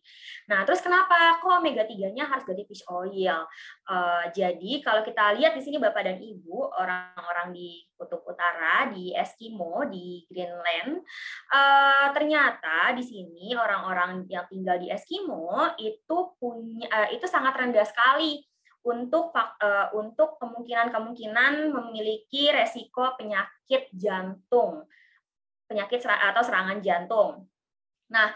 [0.49, 3.45] Nah, terus kenapa kok omega 3-nya harus dari fish oil?
[3.85, 9.15] Uh, jadi, kalau kita lihat di sini Bapak dan Ibu, orang-orang di kutub utara di
[9.15, 11.05] Eskimo di Greenland,
[11.55, 18.45] uh, ternyata di sini orang-orang yang tinggal di Eskimo itu punya itu sangat rendah sekali
[18.83, 24.87] untuk uh, untuk kemungkinan-kemungkinan memiliki resiko penyakit jantung,
[25.71, 27.47] penyakit atau serangan jantung.
[28.13, 28.29] Nah,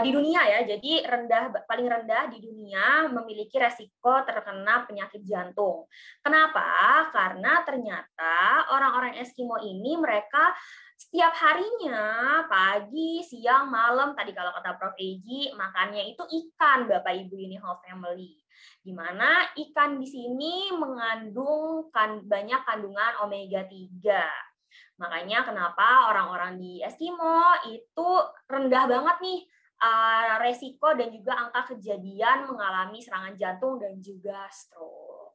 [0.00, 5.84] di dunia ya, jadi rendah paling rendah di dunia memiliki resiko terkena penyakit jantung.
[6.24, 6.64] Kenapa?
[7.12, 10.56] Karena ternyata orang-orang Eskimo ini mereka
[10.96, 17.36] setiap harinya pagi, siang, malam tadi kalau kata Prof Eji makannya itu ikan Bapak Ibu
[17.36, 18.40] ini whole family.
[18.80, 24.53] Di mana ikan di sini mengandung kan, banyak kandungan omega 3.
[24.98, 28.08] Makanya kenapa orang-orang di Eskimo itu
[28.46, 29.40] rendah banget nih
[29.82, 35.34] uh, resiko dan juga angka kejadian mengalami serangan jantung dan juga stroke.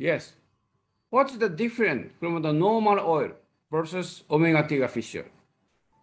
[0.00, 0.34] Yes.
[1.10, 3.34] What's the difference from the normal oil?
[3.70, 5.30] versus omega-3 fish oil.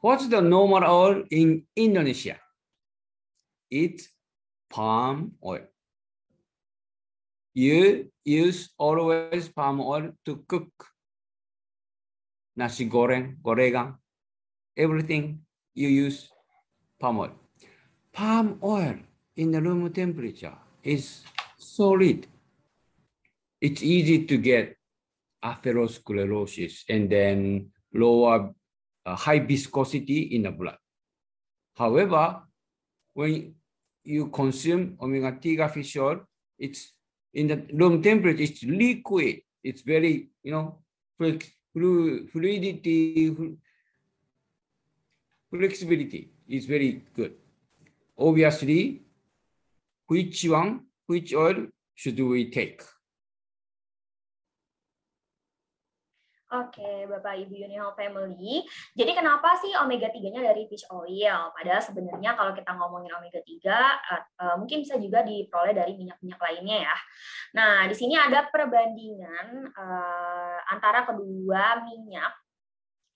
[0.01, 2.39] What's the normal oil in Indonesia?
[3.69, 4.07] It's
[4.71, 5.67] palm oil.
[7.53, 10.71] You use always palm oil to cook
[12.57, 13.95] nasi goreng, gorengan,
[14.75, 15.39] everything
[15.73, 16.29] you use
[16.99, 17.31] palm oil.
[18.11, 18.97] Palm oil
[19.37, 21.21] in the room temperature is
[21.57, 22.25] solid.
[23.61, 24.75] It's easy to get
[25.45, 28.53] atherosclerosis and then lower
[29.05, 30.77] uh, high viscosity in the blood.
[31.75, 32.41] However,
[33.13, 33.53] when
[34.03, 36.21] you consume omega-3 fish oil,
[36.57, 36.93] it's
[37.33, 39.41] in the room temperature, it's liquid.
[39.63, 40.79] It's very, you know,
[42.31, 43.35] fluidity,
[45.49, 47.33] flexibility is very good.
[48.17, 49.01] Obviously,
[50.07, 52.81] which one, which oil should we take?
[56.47, 58.63] Oke, Bapak Ibu Unihol Family.
[58.95, 61.51] Jadi kenapa sih omega 3-nya dari fish oil?
[61.51, 66.39] Padahal sebenarnya kalau kita ngomongin omega 3 uh, uh, mungkin bisa juga diperoleh dari minyak-minyak
[66.39, 66.95] lainnya ya.
[67.51, 72.31] Nah, di sini ada perbandingan uh, antara kedua minyak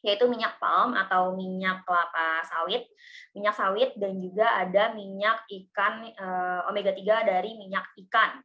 [0.03, 2.83] yaitu minyak palm atau minyak kelapa sawit,
[3.31, 6.09] minyak sawit dan juga ada minyak ikan
[6.67, 8.41] omega 3 dari minyak ikan.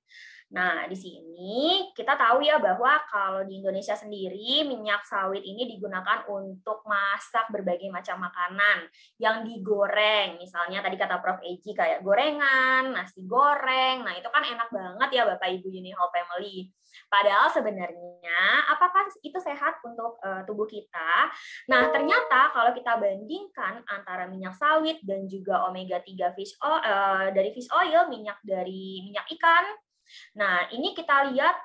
[0.47, 6.23] Nah, di sini kita tahu ya bahwa kalau di Indonesia sendiri minyak sawit ini digunakan
[6.31, 8.87] untuk masak berbagai macam makanan
[9.19, 10.39] yang digoreng.
[10.39, 11.43] Misalnya tadi kata Prof.
[11.43, 14.07] Eji kayak gorengan, nasi goreng.
[14.07, 16.71] Nah, itu kan enak banget ya Bapak Ibu Unihall Family.
[17.11, 21.29] Padahal sebenarnya apakah itu sehat untuk uh, tubuh kita?
[21.69, 27.29] Nah, ternyata kalau kita bandingkan antara minyak sawit dan juga omega 3 fish oil uh,
[27.35, 29.65] dari fish oil, minyak dari minyak ikan
[30.39, 31.57] Nah, ini kita lihat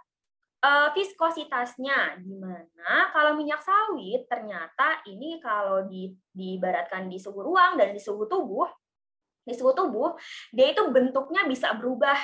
[0.61, 2.21] uh, viskositasnya.
[2.21, 7.99] Di mana kalau minyak sawit ternyata ini kalau di diibaratkan di suhu ruang dan di
[7.99, 8.69] suhu tubuh
[9.41, 10.13] di suhu tubuh
[10.53, 12.17] dia itu bentuknya bisa berubah.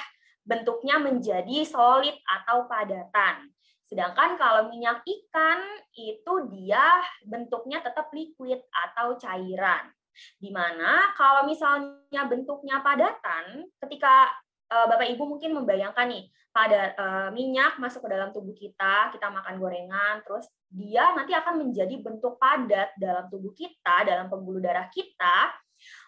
[0.47, 3.51] Bentuknya menjadi solid atau padatan.
[3.84, 5.60] Sedangkan kalau minyak ikan
[5.91, 9.91] itu dia bentuknya tetap liquid atau cairan.
[10.39, 14.32] Di mana kalau misalnya bentuknya padatan, ketika
[14.67, 16.27] Bapak Ibu mungkin membayangkan nih,
[16.58, 21.62] pada uh, minyak masuk ke dalam tubuh kita, kita makan gorengan, terus dia nanti akan
[21.62, 25.53] menjadi bentuk padat dalam tubuh kita, dalam pembuluh darah kita,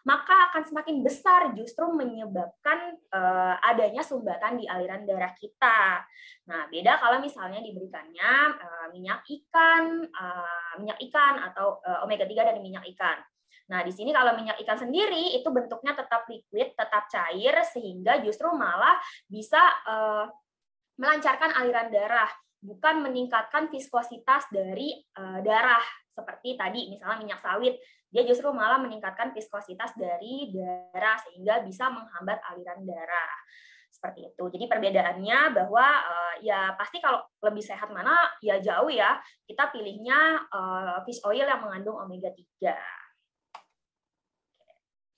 [0.10, 6.02] maka akan semakin besar justru menyebabkan uh, adanya sumbatan di aliran darah kita.
[6.50, 8.58] Nah, beda kalau misalnya diberikannya
[8.89, 10.02] minyak ikan,
[10.82, 13.22] minyak ikan atau omega 3 dari minyak ikan.
[13.69, 18.49] Nah, di sini kalau minyak ikan sendiri itu bentuknya tetap liquid, tetap cair sehingga justru
[18.49, 18.97] malah
[19.29, 20.25] bisa uh,
[20.97, 22.29] melancarkan aliran darah,
[22.65, 27.79] bukan meningkatkan viskositas dari uh, darah seperti tadi misalnya minyak sawit
[28.10, 33.32] dia justru malah meningkatkan viskositas dari darah sehingga bisa menghambat aliran darah
[33.93, 34.43] seperti itu.
[34.49, 40.49] Jadi perbedaannya bahwa uh, ya pasti kalau lebih sehat mana ya jauh ya kita pilihnya
[41.05, 43.09] fish oil yang mengandung omega 3.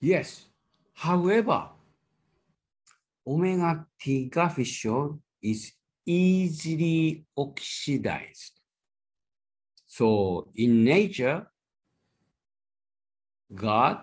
[0.02, 0.46] Yes.
[0.94, 1.68] However,
[3.24, 5.72] omega 3 fish oil is
[6.04, 8.60] easily oxidized.
[9.86, 11.46] So in nature,
[13.54, 14.00] God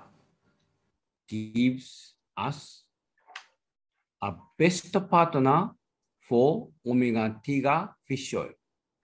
[1.27, 2.83] gives us
[4.21, 5.71] a best partner
[6.29, 8.51] for omega-3 fish oil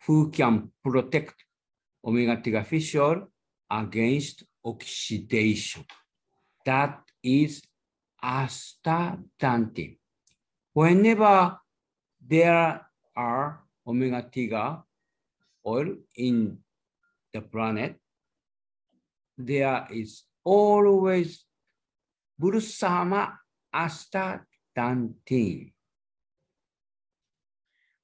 [0.07, 1.35] who can protect
[2.05, 3.27] omega-3 fish oil
[3.69, 5.83] against oxidation.
[6.65, 7.61] That is
[8.21, 9.97] astaxanthin.
[10.73, 11.61] Whenever
[12.19, 12.81] there
[13.15, 14.83] are omega tiga
[15.65, 16.57] oil in
[17.31, 18.01] the planet,
[19.37, 21.45] there is always
[22.35, 23.37] bersama
[23.69, 25.15] asta dan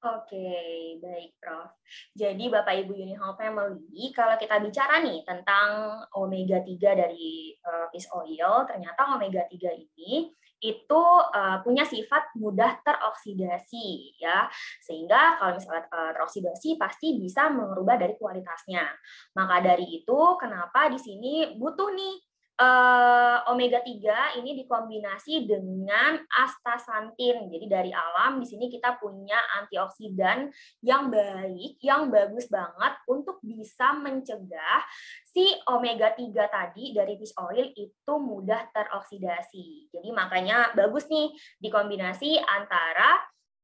[0.02, 0.50] Oke,
[0.98, 1.78] baik Prof.
[2.10, 8.10] Jadi Bapak Ibu Unihall Family, kalau kita bicara nih tentang omega 3 dari uh, fish
[8.10, 10.26] oil, ternyata omega 3 ini
[10.62, 14.46] itu uh, punya sifat mudah teroksidasi ya
[14.78, 18.86] sehingga kalau misalnya uh, teroksidasi pasti bisa mengubah dari kualitasnya
[19.34, 22.14] maka dari itu kenapa di sini butuh nih
[22.60, 27.48] uh, omega 3 ini dikombinasi dengan astaxanthin.
[27.48, 30.52] Jadi dari alam di sini kita punya antioksidan
[30.84, 34.80] yang baik, yang bagus banget untuk bisa mencegah
[35.24, 39.88] si omega 3 tadi dari fish oil itu mudah teroksidasi.
[39.94, 43.16] Jadi makanya bagus nih dikombinasi antara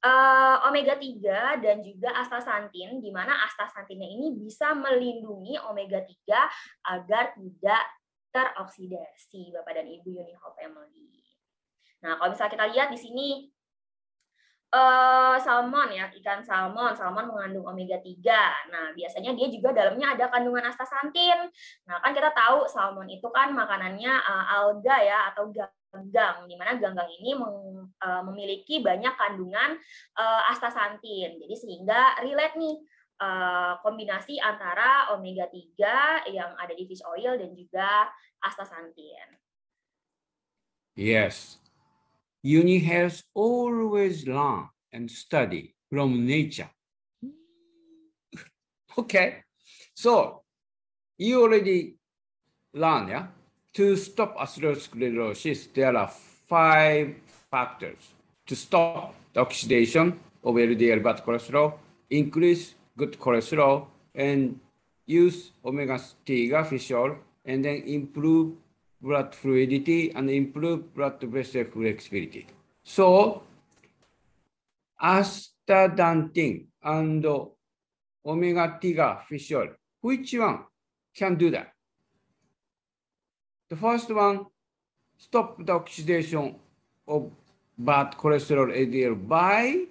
[0.04, 7.34] uh, omega 3 dan juga astaxanthin di mana astaxanthinnya ini bisa melindungi omega 3 agar
[7.34, 7.84] tidak
[8.38, 11.10] teroksidasi Bapak dan Ibu Unihop Family.
[12.06, 13.26] Nah, kalau misalnya kita lihat di sini
[14.70, 18.70] uh, salmon ya, ikan salmon, salmon mengandung omega 3.
[18.70, 21.50] Nah, biasanya dia juga dalamnya ada kandungan astaxanthin.
[21.90, 26.78] Nah, kan kita tahu salmon itu kan makanannya uh, alga ya atau ganggang di mana
[26.78, 29.74] ganggang ini meng, uh, memiliki banyak kandungan
[30.14, 31.42] uh, astaxanthin.
[31.42, 32.76] Jadi sehingga relate nih
[33.82, 38.06] kombinasi antara omega 3 yang ada di fish oil dan juga
[38.44, 39.38] astaxanthin.
[40.96, 41.58] Yes.
[42.42, 46.70] Uni has always learn and study from nature.
[48.98, 49.44] okay.
[49.94, 50.42] So
[51.18, 51.96] you already
[52.74, 53.26] learned, yeah?
[53.74, 56.08] To stop atherosclerosis, there are
[56.48, 57.14] five
[57.50, 58.14] factors
[58.46, 61.74] to stop the oxidation of LDL bad cholesterol,
[62.10, 64.58] increase good cholesterol and
[65.06, 67.16] use omega-3 fish oil
[67.48, 68.54] and then improve
[69.00, 72.46] blood fluidity and improve blood vessel flexibility.
[72.82, 73.42] So
[75.02, 77.26] astaxanthin and
[78.24, 80.64] omega-3 fish oil, which one
[81.16, 81.72] can do that?
[83.70, 84.46] The first one,
[85.16, 86.56] stop the oxidation
[87.06, 87.30] of
[87.78, 89.84] bad cholesterol LDL by,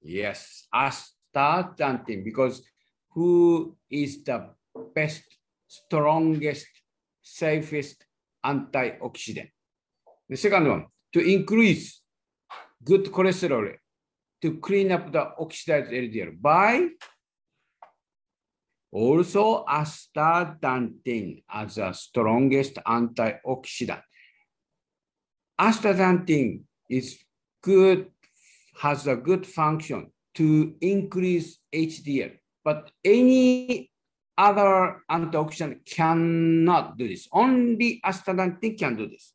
[0.00, 2.62] yes, as start chanting because
[3.10, 4.48] who is the
[4.94, 5.24] best,
[5.70, 6.66] strongest,
[7.22, 8.04] safest
[8.44, 9.50] antioxidant?
[10.28, 12.02] The second one, to increase
[12.84, 13.74] good cholesterol
[14.42, 16.88] to clean up the oxidized LDL by
[18.92, 24.02] also astaxanthin as the strongest antioxidant.
[25.60, 27.18] Astaxanthin is
[27.62, 28.10] good,
[28.80, 32.32] has a good function to increase HDL.
[32.64, 33.89] But any
[34.40, 37.28] other antioxidant cannot do this.
[37.30, 39.34] Only astaxanthin can do this.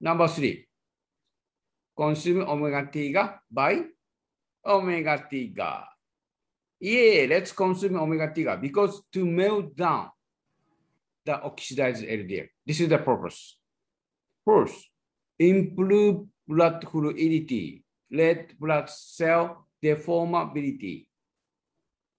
[0.00, 0.66] Number three,
[1.96, 3.14] consume omega 3
[3.50, 3.84] by
[4.64, 5.52] omega 3.
[6.80, 10.10] Yeah, let's consume omega 3 because to melt down
[11.26, 12.48] the oxidized LDL.
[12.66, 13.58] This is the purpose.
[14.44, 14.76] First,
[15.38, 21.06] improve blood fluidity, red blood cell deformability,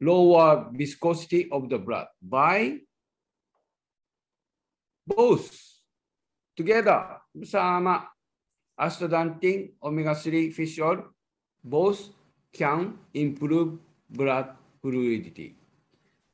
[0.02, 2.78] lower viscosity of the blood by
[5.08, 5.54] both
[6.56, 8.08] together bersama
[8.80, 11.04] astaxanthin omega-3 fish oil
[11.64, 12.10] both
[12.52, 13.80] can improve
[14.10, 15.56] blood fluidity.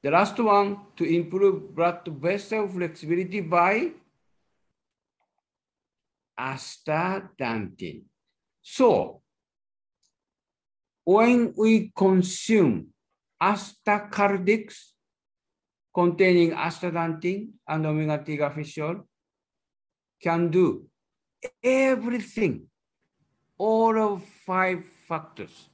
[0.04, 3.92] The last one to improve blood vessel flexibility by
[6.40, 8.04] astaxanthin.
[8.62, 9.22] So
[11.06, 12.91] when we consume
[13.42, 14.76] astacardics
[15.94, 19.08] containing astaxanthin and omega-3 fish oil
[20.22, 20.86] can do
[21.64, 22.68] everything,
[23.58, 25.70] all of five factors.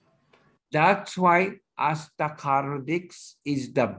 [0.71, 3.95] That's why astacardics is the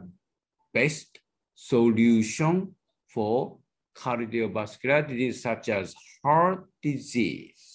[0.72, 1.20] best
[1.54, 2.74] solution
[3.06, 3.58] for
[3.96, 5.94] cardiovascular disease such as
[6.24, 7.67] heart disease.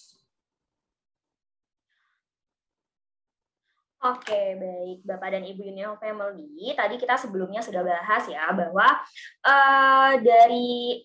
[4.04, 6.76] Oke, baik Bapak dan Ibu Union Family.
[6.76, 9.00] Tadi kita sebelumnya sudah bahas ya bahwa
[9.48, 11.00] uh, dari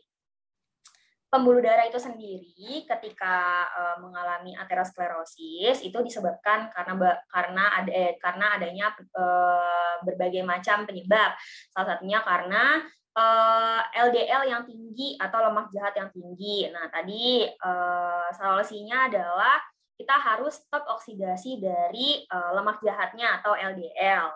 [1.31, 8.59] pembuluh darah itu sendiri ketika uh, mengalami aterosklerosis itu disebabkan karena karena ada eh, karena
[8.59, 11.39] adanya uh, berbagai macam penyebab.
[11.71, 12.83] Salah satunya karena
[13.15, 16.67] uh, LDL yang tinggi atau lemak jahat yang tinggi.
[16.67, 19.55] Nah, tadi uh, solusinya adalah
[19.99, 24.31] kita harus stop oksidasi dari uh, lemak jahatnya atau LDL.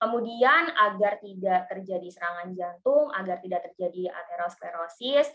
[0.00, 5.28] Kemudian agar tidak terjadi serangan jantung, agar tidak terjadi aterosklerosis,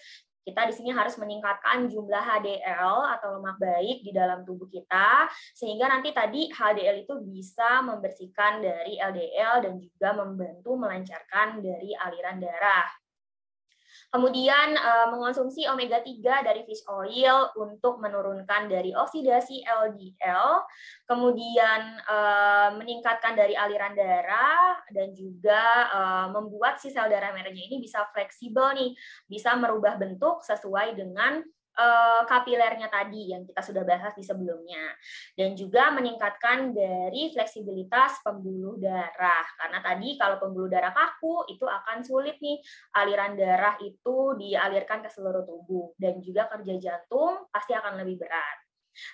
[0.46, 5.26] kita di sini harus meningkatkan jumlah HDL atau lemak baik di dalam tubuh kita
[5.58, 12.38] sehingga nanti tadi HDL itu bisa membersihkan dari LDL dan juga membantu melancarkan dari aliran
[12.38, 12.86] darah.
[14.16, 20.64] Kemudian uh, mengonsumsi omega 3 dari fish oil untuk menurunkan dari oksidasi LDL,
[21.04, 27.84] kemudian uh, meningkatkan dari aliran darah dan juga uh, membuat si sel darah merahnya ini
[27.84, 28.96] bisa fleksibel nih,
[29.28, 31.44] bisa merubah bentuk sesuai dengan
[31.78, 34.96] uh, kapilernya tadi yang kita sudah bahas di sebelumnya.
[35.38, 39.46] Dan juga meningkatkan dari fleksibilitas pembuluh darah.
[39.62, 42.60] Karena tadi kalau pembuluh darah kaku itu akan sulit nih
[42.98, 45.94] aliran darah itu dialirkan ke seluruh tubuh.
[45.96, 48.65] Dan juga kerja jantung pasti akan lebih berat.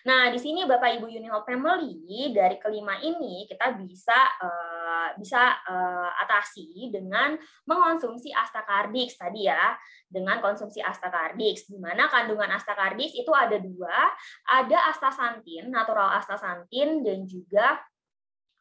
[0.06, 6.10] Nah, di sini Bapak Ibu Unihol Family dari kelima ini kita bisa uh, bisa uh,
[6.26, 9.76] atasi dengan mengonsumsi astakardix tadi ya,
[10.06, 14.14] dengan konsumsi astakardix di mana kandungan astakardix itu ada dua,
[14.48, 17.82] ada astaxanthin, natural astaxanthin dan juga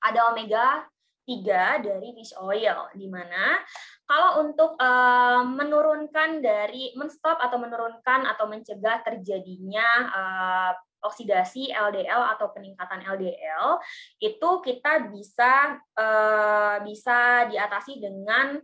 [0.00, 0.88] ada omega
[1.28, 3.60] 3 dari fish oil di mana
[4.08, 12.53] kalau untuk uh, menurunkan dari menstop atau menurunkan atau mencegah terjadinya uh, oksidasi LDL atau
[12.53, 13.80] peningkatan LDL
[14.20, 18.61] itu kita bisa uh, bisa diatasi dengan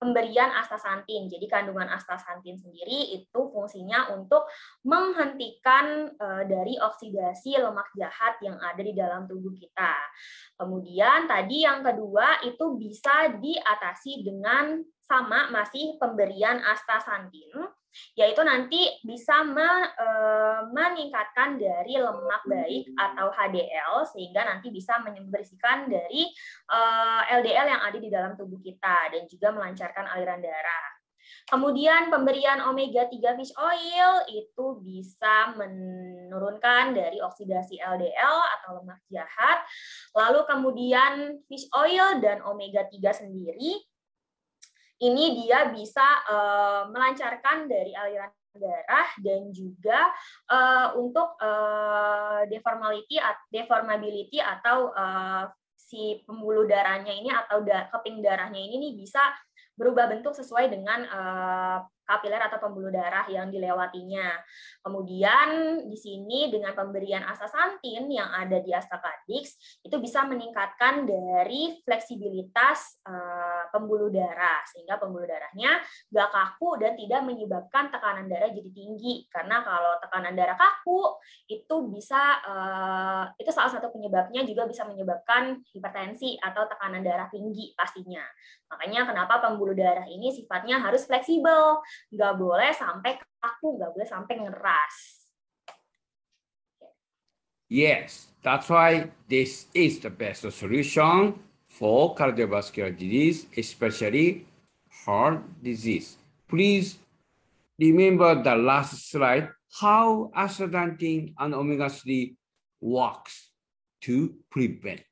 [0.00, 1.28] pemberian astaxanthin.
[1.28, 4.48] Jadi kandungan astaxanthin sendiri itu fungsinya untuk
[4.80, 9.92] menghentikan uh, dari oksidasi lemak jahat yang ada di dalam tubuh kita.
[10.56, 17.68] Kemudian tadi yang kedua itu bisa diatasi dengan sama masih pemberian astaxanthin
[18.14, 20.08] yaitu nanti bisa me, e,
[20.70, 26.30] meningkatkan dari lemak baik atau HDL sehingga nanti bisa membersihkan dari
[26.66, 26.80] e,
[27.40, 31.00] LDL yang ada di dalam tubuh kita dan juga melancarkan aliran darah.
[31.50, 39.62] Kemudian pemberian omega 3 fish oil itu bisa menurunkan dari oksidasi LDL atau lemak jahat.
[40.14, 43.78] Lalu kemudian fish oil dan omega 3 sendiri
[45.00, 50.10] ini dia bisa uh, melancarkan dari aliran darah dan juga
[50.50, 55.46] uh, untuk uh, deformality deformability atau uh,
[55.78, 59.22] si pembuluh darahnya ini atau da, keping darahnya ini nih bisa
[59.78, 61.78] berubah bentuk sesuai dengan uh,
[62.10, 64.34] kapiler atau pembuluh darah yang dilewatinya.
[64.82, 65.48] Kemudian
[65.86, 73.70] di sini dengan pemberian astaxanthin yang ada di Astacardix itu bisa meningkatkan dari fleksibilitas uh,
[73.70, 75.78] pembuluh darah sehingga pembuluh darahnya
[76.10, 81.76] gak kaku dan tidak menyebabkan tekanan darah jadi tinggi karena kalau tekanan darah kaku itu
[81.92, 88.24] bisa uh, itu salah satu penyebabnya juga bisa menyebabkan hipertensi atau tekanan darah tinggi pastinya.
[88.70, 91.82] Makanya kenapa pembuluh darah ini sifatnya harus fleksibel
[92.14, 94.96] nggak boleh sampai kaku, nggak boleh sampai ngeras.
[97.70, 101.38] Yes, that's why this is the best solution
[101.70, 104.46] for cardiovascular disease, especially
[105.06, 106.18] heart disease.
[106.50, 106.98] Please
[107.78, 112.34] remember the last slide, how astaxanthin and omega-3
[112.82, 113.54] works
[114.02, 115.09] to prevent.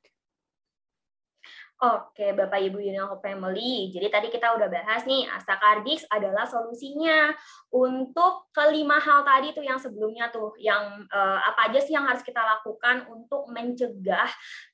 [1.79, 3.87] Oke, Bapak Ibu Unihope Family.
[3.87, 7.31] Jadi tadi kita udah bahas nih, Astakardix adalah solusinya
[7.71, 12.19] untuk kelima hal tadi tuh yang sebelumnya tuh, yang eh, apa aja sih yang harus
[12.19, 14.27] kita lakukan untuk mencegah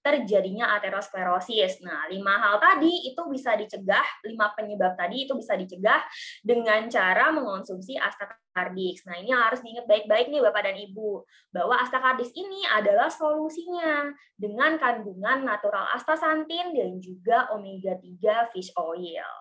[0.06, 1.82] terjadinya aterosklerosis.
[1.82, 6.06] Nah, lima hal tadi itu bisa dicegah, lima penyebab tadi itu bisa dicegah
[6.45, 9.01] dengan cara mengonsumsi Astakardix.
[9.10, 14.78] Nah, ini harus diingat baik-baik nih Bapak dan Ibu, bahwa Astakardix ini adalah solusinya dengan
[14.78, 19.34] kandungan natural astaxanthin dan juga omega 3 fish oil.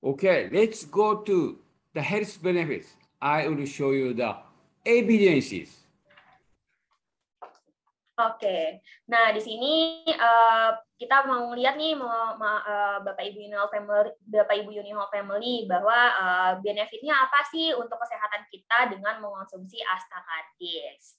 [0.00, 1.60] Okay, let's go to
[1.92, 2.96] the health benefits.
[3.20, 4.36] I will show you the
[4.84, 5.83] evidences
[8.14, 8.78] Oke,
[9.10, 14.14] nah di sini uh, kita mau lihat nih mau, mau, uh, Bapak Ibu Unihol Family,
[14.22, 21.18] Bapak Ibu Unihol Family bahwa uh, benefitnya apa sih untuk kesehatan kita dengan mengonsumsi astakardis.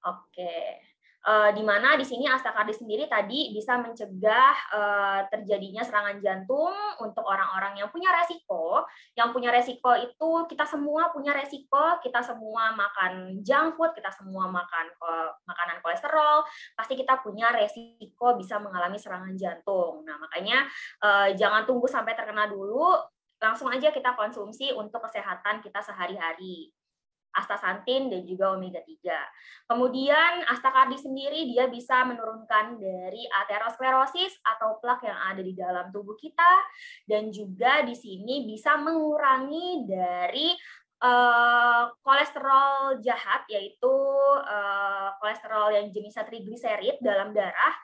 [0.00, 0.80] Oke.
[1.18, 7.26] Uh, di mana di sini astakardis sendiri tadi bisa mencegah uh, terjadinya serangan jantung untuk
[7.26, 8.86] orang-orang yang punya resiko.
[9.18, 14.46] Yang punya resiko itu kita semua punya resiko, kita semua makan junk food, kita semua
[14.46, 14.86] makan
[15.42, 16.46] makanan kolesterol,
[16.78, 20.06] pasti kita punya resiko bisa mengalami serangan jantung.
[20.06, 20.70] Nah, makanya
[21.02, 22.94] uh, jangan tunggu sampai terkena dulu,
[23.42, 26.70] langsung aja kita konsumsi untuk kesehatan kita sehari-hari
[27.38, 29.70] astaxanthin dan juga omega 3.
[29.70, 36.18] Kemudian astakardi sendiri dia bisa menurunkan dari aterosklerosis atau plak yang ada di dalam tubuh
[36.18, 36.52] kita
[37.06, 40.48] dan juga di sini bisa mengurangi dari
[41.02, 43.94] uh, kolesterol jahat yaitu
[44.42, 47.74] uh, kolesterol yang jenisnya trigliserid dalam darah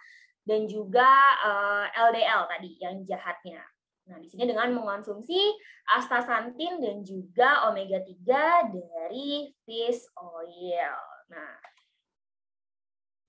[0.44, 1.09] dan juga
[1.40, 3.64] uh, eh, LDL tadi yang jahatnya.
[4.05, 5.57] Nah, di sini dengan mengonsumsi
[5.88, 11.00] astaxanthin dan juga omega 3 dari fish oil.
[11.32, 11.57] Nah.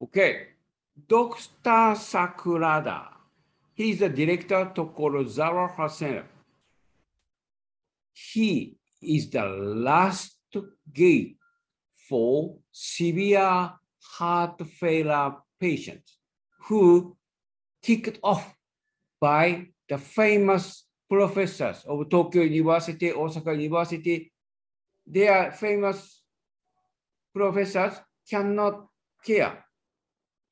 [0.04, 0.56] Okay.
[0.96, 1.96] Dr.
[2.00, 3.12] Sakurada.
[3.76, 6.24] He is the director Tokorozawa Health
[8.14, 10.40] He is the last
[10.94, 11.36] gate
[12.08, 16.18] for severe heart failure patients
[16.68, 17.18] who
[17.82, 18.56] ticked off
[19.20, 24.32] by the famous professors of Tokyo University, Osaka University,
[25.06, 26.22] their famous
[27.34, 27.94] professors
[28.30, 28.88] cannot
[29.24, 29.66] care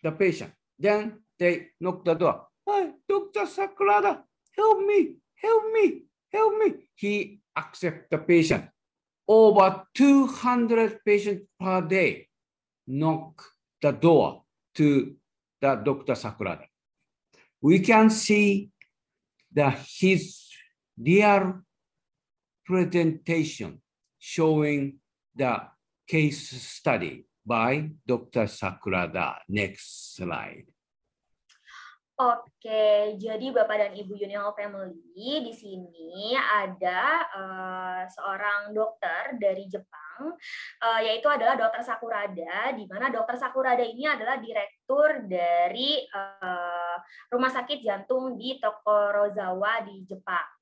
[0.03, 0.51] the patient.
[0.77, 2.47] Then they knock the door.
[2.65, 3.45] Hey, Dr.
[3.45, 4.23] Sakurada,
[4.55, 6.73] help me, help me, help me.
[6.95, 8.69] He accept the patient.
[9.27, 12.27] Over 200 patients per day
[12.87, 13.41] knock
[13.81, 14.43] the door
[14.75, 15.15] to
[15.61, 16.13] the Dr.
[16.13, 16.67] Sakurada.
[17.61, 18.71] We can see
[19.53, 20.49] the his
[20.97, 21.61] real
[22.65, 23.81] presentation
[24.19, 24.99] showing
[25.35, 25.61] the
[26.07, 28.45] case study by Dr.
[28.45, 29.37] Sakurada.
[29.49, 30.65] Next slide.
[32.13, 40.37] Oke, jadi Bapak dan Ibu Union Family di sini ada uh, seorang dokter dari Jepang,
[40.85, 47.01] uh, yaitu adalah Dokter Sakurada, di mana Dokter Sakurada ini adalah direktur dari uh,
[47.33, 50.53] Rumah Sakit Jantung di Tokorozawa di Jepang.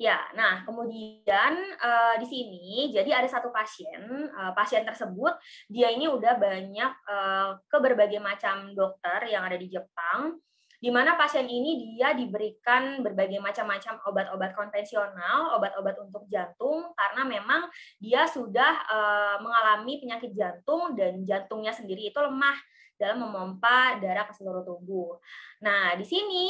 [0.00, 1.52] Ya, nah kemudian
[1.84, 5.36] uh, di sini jadi ada satu pasien, uh, pasien tersebut
[5.68, 10.36] dia ini udah banyak uh, ke berbagai macam dokter yang ada di Jepang
[10.78, 17.68] di mana pasien ini dia diberikan berbagai macam-macam obat-obat konvensional, obat-obat untuk jantung karena memang
[17.96, 22.56] dia sudah uh, mengalami penyakit jantung dan jantungnya sendiri itu lemah
[22.96, 25.20] dalam memompa darah ke seluruh tubuh.
[25.60, 26.48] Nah, di sini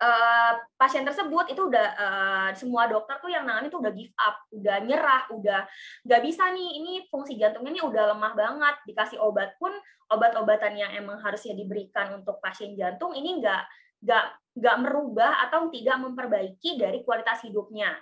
[0.00, 4.36] uh, pasien tersebut itu udah uh, semua dokter tuh yang nangani tuh udah give up,
[4.50, 5.60] udah nyerah, udah
[6.08, 9.70] nggak bisa nih ini fungsi jantungnya nih udah lemah banget dikasih obat pun
[10.10, 13.62] obat-obatan yang emang harusnya diberikan untuk pasien jantung ini nggak
[14.00, 14.24] nggak
[14.58, 17.94] nggak merubah atau tidak memperbaiki dari kualitas hidupnya.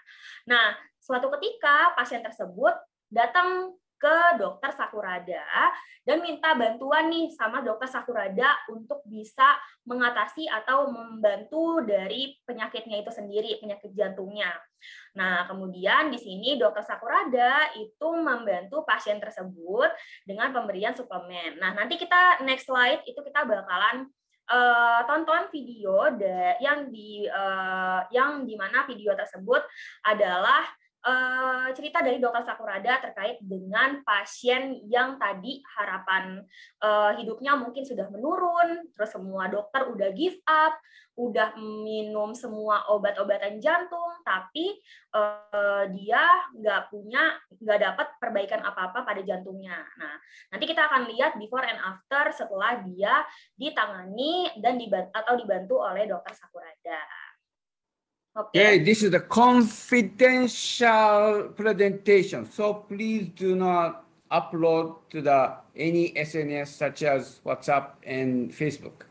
[0.48, 2.72] Nah, suatu ketika pasien tersebut
[3.10, 5.44] datang ke dokter Sakurada
[6.06, 13.10] dan minta bantuan nih sama dokter Sakurada untuk bisa mengatasi atau membantu dari penyakitnya itu
[13.12, 14.54] sendiri, penyakit jantungnya.
[15.18, 19.90] Nah, kemudian di sini dokter Sakurada itu membantu pasien tersebut
[20.24, 21.58] dengan pemberian suplemen.
[21.58, 24.08] Nah, nanti kita next slide itu kita bakalan
[24.48, 26.08] uh, tonton video
[26.62, 29.60] yang di uh, yang di mana video tersebut
[30.08, 30.64] adalah
[31.08, 36.44] uh, cerita dari dokter Sakurada terkait dengan pasien yang tadi harapan
[36.84, 40.76] uh, hidupnya mungkin sudah menurun, terus semua dokter udah give up,
[41.18, 44.76] udah minum semua obat-obatan jantung, tapi
[45.16, 46.22] uh, dia
[46.54, 49.82] nggak punya, nggak dapat perbaikan apa-apa pada jantungnya.
[49.98, 50.16] Nah,
[50.54, 53.24] nanti kita akan lihat before and after setelah dia
[53.56, 57.00] ditangani dan dibantu atau dibantu oleh dokter Sakurada.
[58.38, 58.78] Okay.
[58.78, 62.48] this is a confidential presentation.
[62.48, 69.07] So please do not upload to the any SNS such as WhatsApp and Facebook.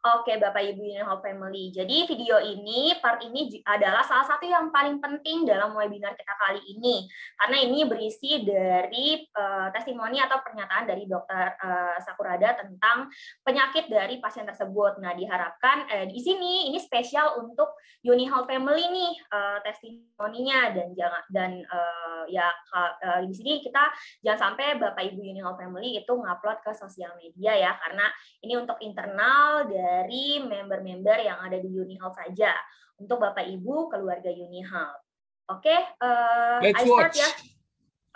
[0.00, 1.68] Oke, Bapak Ibu Unihope Family.
[1.76, 6.56] Jadi video ini, part ini adalah salah satu yang paling penting dalam webinar kita kali
[6.72, 7.04] ini.
[7.36, 13.12] Karena ini berisi dari uh, testimoni atau pernyataan dari dokter uh, Sakurada tentang
[13.44, 15.04] penyakit dari pasien tersebut.
[15.04, 21.22] Nah, diharapkan eh, di sini ini spesial untuk Unihall Family nih uh, testimoninya dan jangan
[21.28, 23.92] dan uh, ya uh, di sini kita
[24.24, 28.08] jangan sampai Bapak Ibu Unihall Family itu ngupload ke sosial media ya karena
[28.40, 32.54] ini untuk internal dan dari member-member yang ada di UniHealth saja
[33.02, 35.02] untuk Bapak Ibu keluarga UniHealth.
[35.50, 37.26] Oke, okay, uh, eh, I start ya.
[37.26, 37.34] Oke,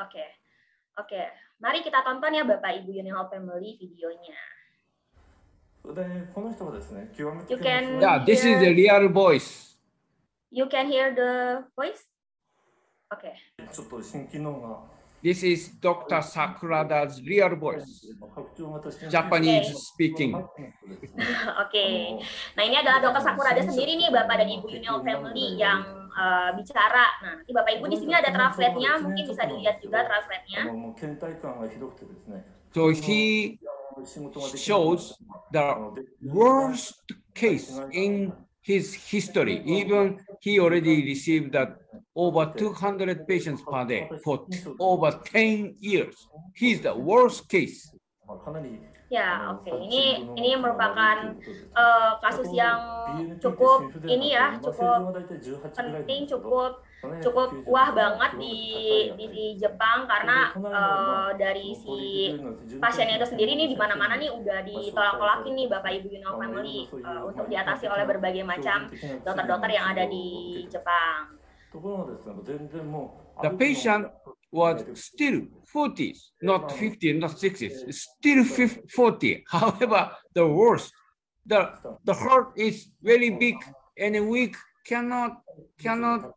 [0.07, 0.29] okay.
[1.03, 1.11] oke.
[1.11, 1.27] Okay.
[1.59, 4.39] Mari kita tonton ya Bapak Ibu UniHealth Family videonya.
[7.51, 9.75] You can yeah, this is the real voice.
[10.55, 12.07] You can hear the voice?
[13.11, 13.35] Okay.
[15.25, 16.21] This is Dr.
[16.21, 18.05] Sakurada's real voice.
[19.09, 20.37] Japanese speaking.
[20.45, 20.53] Oke.
[21.65, 22.21] Okay.
[22.53, 23.25] Nah, ini adalah Dr.
[23.25, 25.81] Sakurada sendiri nih Bapak dan Ibu Union Family yang
[26.13, 27.09] uh, bicara.
[27.25, 30.61] Nah, nanti Bapak Ibu di sini ada translate-nya, mungkin bisa dilihat juga translate-nya.
[32.77, 33.57] So he
[34.61, 35.17] shows
[35.57, 35.67] the
[36.21, 37.01] worst
[37.33, 38.29] case in
[38.65, 39.61] his history.
[39.65, 41.77] Even he already received that
[42.17, 44.47] over 200 patients per day for
[44.81, 46.17] over 10 years.
[46.55, 47.93] He's the worst case.
[49.13, 49.69] Ya, oke.
[49.69, 49.77] Okay.
[49.85, 50.03] Ini
[50.33, 51.37] ini merupakan
[51.77, 52.81] uh, kasus yang
[53.37, 55.13] cukup ini ya, cukup
[55.77, 56.81] penting, cukup
[57.23, 58.57] cukup wah banget di
[59.17, 61.99] di, di Jepang karena uh, dari si
[62.79, 66.89] pasiennya itu sendiri nih di mana-mana nih udah ditolak-tolakin nih Bapak Ibu you know, family
[67.05, 68.89] uh, untuk diatasi oleh berbagai macam
[69.25, 70.27] dokter-dokter yang ada di
[70.69, 71.41] Jepang.
[73.43, 74.07] The patient
[74.55, 78.45] was still 40s, not 50, not 60s, still
[78.87, 79.45] 40.
[79.51, 80.93] However, the worst,
[81.45, 81.75] the,
[82.05, 83.57] the heart is very big
[83.99, 84.55] and weak,
[84.87, 85.43] cannot,
[85.83, 86.31] cannot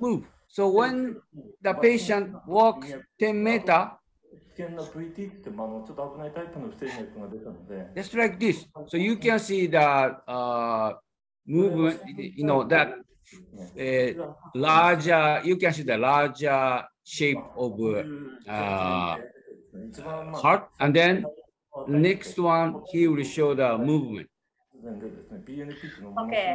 [0.00, 0.24] move.
[0.48, 1.16] So when
[1.62, 3.90] the patient walks 10 meter,
[7.96, 8.64] just like this.
[8.86, 10.92] So you can see the uh,
[11.46, 12.94] movement, you know, that
[13.78, 17.80] uh, larger, you can see the larger shape of
[18.48, 19.16] uh,
[20.34, 20.68] heart.
[20.78, 21.24] And then
[21.88, 24.28] next one, he will show the movement.
[26.14, 26.50] Oke, okay.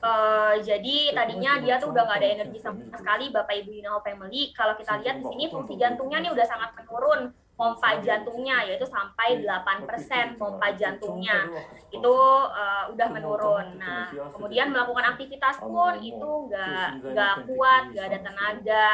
[0.00, 4.56] uh, jadi tadinya dia tuh udah nggak ada energi sama sekali Bapak Ibu Inal Family.
[4.56, 9.38] Kalau kita lihat di sini fungsi jantungnya nih udah sangat menurun pompa jantungnya yaitu sampai
[9.46, 11.46] 8% pompa jantungnya
[11.94, 12.16] itu
[12.50, 13.78] uh, udah menurun.
[13.78, 18.90] Nah, kemudian melakukan aktivitas pun itu nggak nggak kuat, nggak ada tenaga,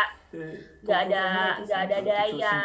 [0.85, 1.25] nggak ada
[1.65, 2.57] nggak ada daya.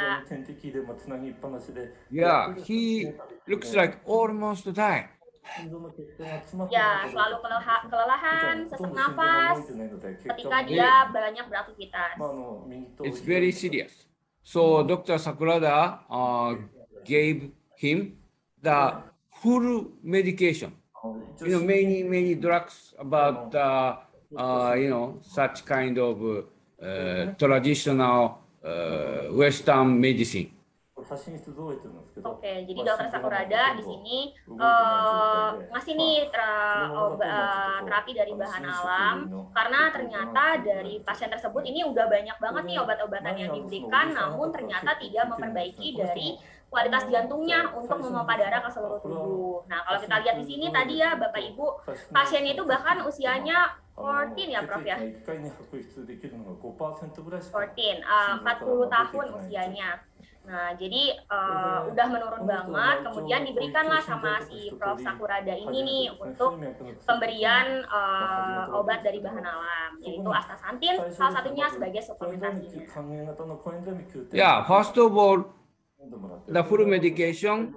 [2.12, 3.16] Yeah, he
[3.48, 5.16] looks like almost die.
[6.68, 7.36] Ya, selalu
[7.86, 9.58] kelelahan, sesak nafas
[10.26, 12.16] ketika dia banyak beraktivitas.
[13.04, 13.93] It's very serious.
[14.41, 15.18] So Dr.
[15.18, 16.54] Sakurada uh,
[17.04, 18.18] gave him
[18.62, 19.02] the
[19.41, 20.74] full medication.
[21.39, 24.02] You know, many many drugs about uh,
[24.34, 26.18] uh, you know such kind of
[26.82, 30.55] uh, traditional uh, Western medicine.
[32.26, 34.18] Oke, jadi dokter Sakurada di sini
[34.49, 36.51] uh, ngasih nih tra,
[36.89, 37.14] uh,
[37.86, 39.16] terapi dari bahan alam
[39.51, 44.97] karena ternyata dari pasien tersebut ini udah banyak banget nih obat-obatan yang diberikan, namun ternyata
[44.97, 46.28] tidak memperbaiki dari
[46.66, 49.58] kualitas jantungnya untuk memompa darah ke seluruh tubuh.
[49.66, 51.68] Nah, kalau kita lihat di sini tadi ya Bapak Ibu,
[52.12, 54.97] pasiennya itu bahkan usianya 14 ya Prof ya?
[57.47, 59.89] 14, uh, 40 tahun usianya.
[60.46, 65.02] Nah, jadi uh, udah menurun banget, kemudian diberikanlah sama si Prof.
[65.02, 66.62] Sakurada ini nih untuk
[67.06, 72.86] pemberian uh, obat dari bahan alam, yaitu astaxanthin, salah satunya sebagai suplementasinya.
[74.34, 75.50] Yeah, first of all,
[76.46, 77.74] the full medication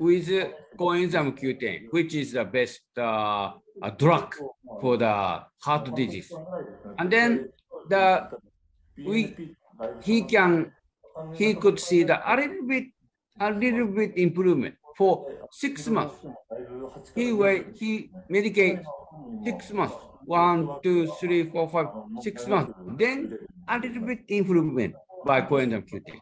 [0.00, 0.28] with
[0.76, 3.52] coenzyme Q10, which is the best uh,
[4.00, 4.32] drug
[4.80, 6.32] for the heart disease.
[6.98, 7.52] And then
[7.88, 8.28] the
[8.96, 9.34] we
[10.02, 10.72] he can
[11.34, 12.84] he could see the a little bit
[13.40, 16.14] a little bit improvement for six months.
[17.14, 18.82] He wait he medicate
[19.44, 19.96] six months.
[20.24, 21.88] One, two, three, four, five,
[22.20, 22.72] six months.
[22.96, 23.38] Then
[23.68, 24.94] a little bit improvement
[25.26, 26.20] by coenzyme Q10.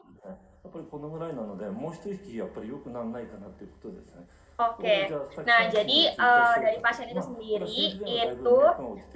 [0.63, 4.23] やっぱりこのぐらいなので、もう一息やっぱり良くならないかなっていうことですね。
[4.61, 5.09] Oke.
[5.09, 5.43] Okay.
[5.49, 8.61] Nah, jadi uh, dari pasien itu sendiri itu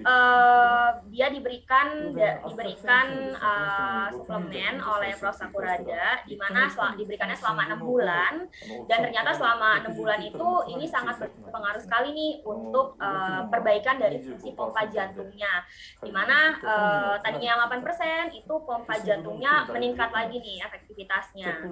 [0.01, 2.17] uh, dia diberikan
[2.49, 5.35] diberikan uh, suplemen oleh Prof.
[5.35, 8.47] Sakurada di mana sel diberikannya selama enam bulan
[8.87, 14.23] dan ternyata selama enam bulan itu ini sangat berpengaruh sekali nih untuk uh, perbaikan dari
[14.23, 15.67] fungsi pompa jantungnya.
[16.01, 21.67] Di mana uh, tadinya 8 persen itu pompa jantungnya meningkat lagi nih efektivitasnya.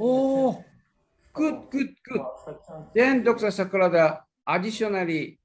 [0.00, 0.64] oh,
[1.32, 2.20] good, good, good.
[2.94, 3.48] Then Dr.
[3.48, 5.38] Sakurada additionally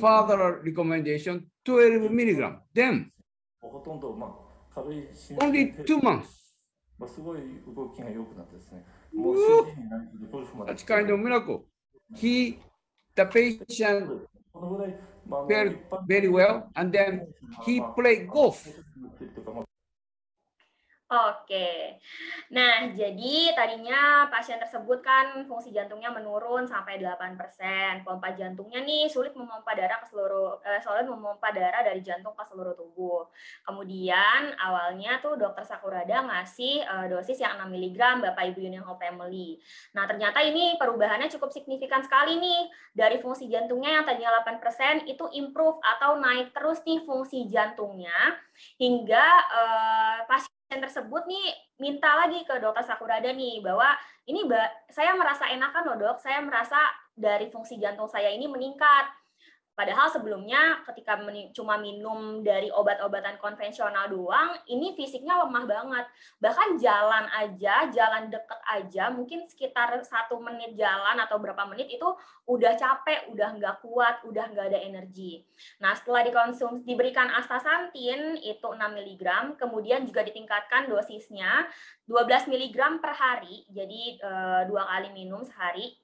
[0.00, 2.60] further recommendation 12 milligram.
[2.74, 3.10] Then
[5.40, 6.44] only two months.
[6.96, 7.40] まあすごい
[7.74, 8.84] 動きが良くなってですね。
[9.12, 11.64] もう主人になりゴルフまで That's kind of miracle.
[12.16, 12.58] He,
[13.16, 14.22] the patient
[15.48, 17.26] fared very well, and then
[17.64, 18.68] he played golf.
[21.14, 22.02] Oke.
[22.50, 28.02] Nah, jadi tadinya pasien tersebut kan fungsi jantungnya menurun sampai 8%.
[28.02, 32.42] Pompa jantungnya nih sulit memompa darah ke seluruh eh, sulit memompa darah dari jantung ke
[32.42, 33.30] seluruh tubuh.
[33.62, 37.98] Kemudian awalnya tuh dokter Sakurada ngasih eh, dosis yang 6 mg
[38.30, 39.62] Bapak Ibu Union Hope Family.
[39.94, 42.62] Nah, ternyata ini perubahannya cukup signifikan sekali nih.
[42.94, 48.38] Dari fungsi jantungnya yang tadinya 8% itu improve atau naik terus nih fungsi jantungnya
[48.78, 51.52] hingga eh, pasien tersebut nih
[51.82, 53.94] minta lagi ke dokter Sakurada nih bahwa
[54.24, 56.78] ini Mbak, saya merasa enakan loh dok, saya merasa
[57.14, 59.23] dari fungsi jantung saya ini meningkat.
[59.74, 61.18] Padahal sebelumnya ketika
[61.50, 66.06] cuma minum dari obat-obatan konvensional doang, ini fisiknya lemah banget.
[66.38, 72.06] Bahkan jalan aja, jalan deket aja, mungkin sekitar satu menit jalan atau berapa menit itu
[72.46, 75.42] udah capek, udah nggak kuat, udah nggak ada energi.
[75.82, 81.66] Nah, setelah dikonsumsi diberikan astaxanthin itu 6 mg, kemudian juga ditingkatkan dosisnya
[82.06, 85.98] 12 mg per hari, jadi eh, dua kali minum sehari.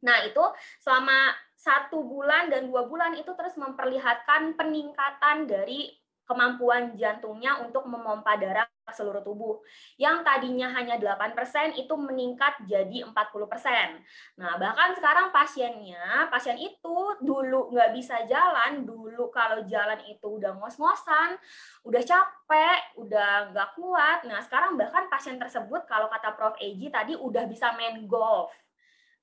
[0.00, 0.44] Nah, itu
[0.80, 5.88] selama satu bulan dan dua bulan itu terus memperlihatkan peningkatan dari
[6.26, 9.62] kemampuan jantungnya untuk memompa darah ke seluruh tubuh.
[9.94, 14.02] Yang tadinya hanya 8% itu meningkat jadi 40%.
[14.38, 20.54] Nah, bahkan sekarang pasiennya, pasien itu dulu nggak bisa jalan, dulu kalau jalan itu udah
[20.58, 21.38] ngos-ngosan,
[21.86, 24.26] udah capek, udah nggak kuat.
[24.26, 26.58] Nah, sekarang bahkan pasien tersebut kalau kata Prof.
[26.58, 28.50] Eji tadi udah bisa main golf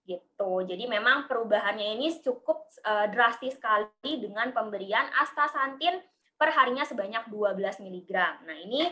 [0.04, 0.64] gitu.
[0.68, 6.00] Jadi memang perubahannya ini cukup eh, drastis sekali dengan pemberian astaxanthin
[6.44, 8.12] per harinya sebanyak 12 mg.
[8.44, 8.84] Nah, ini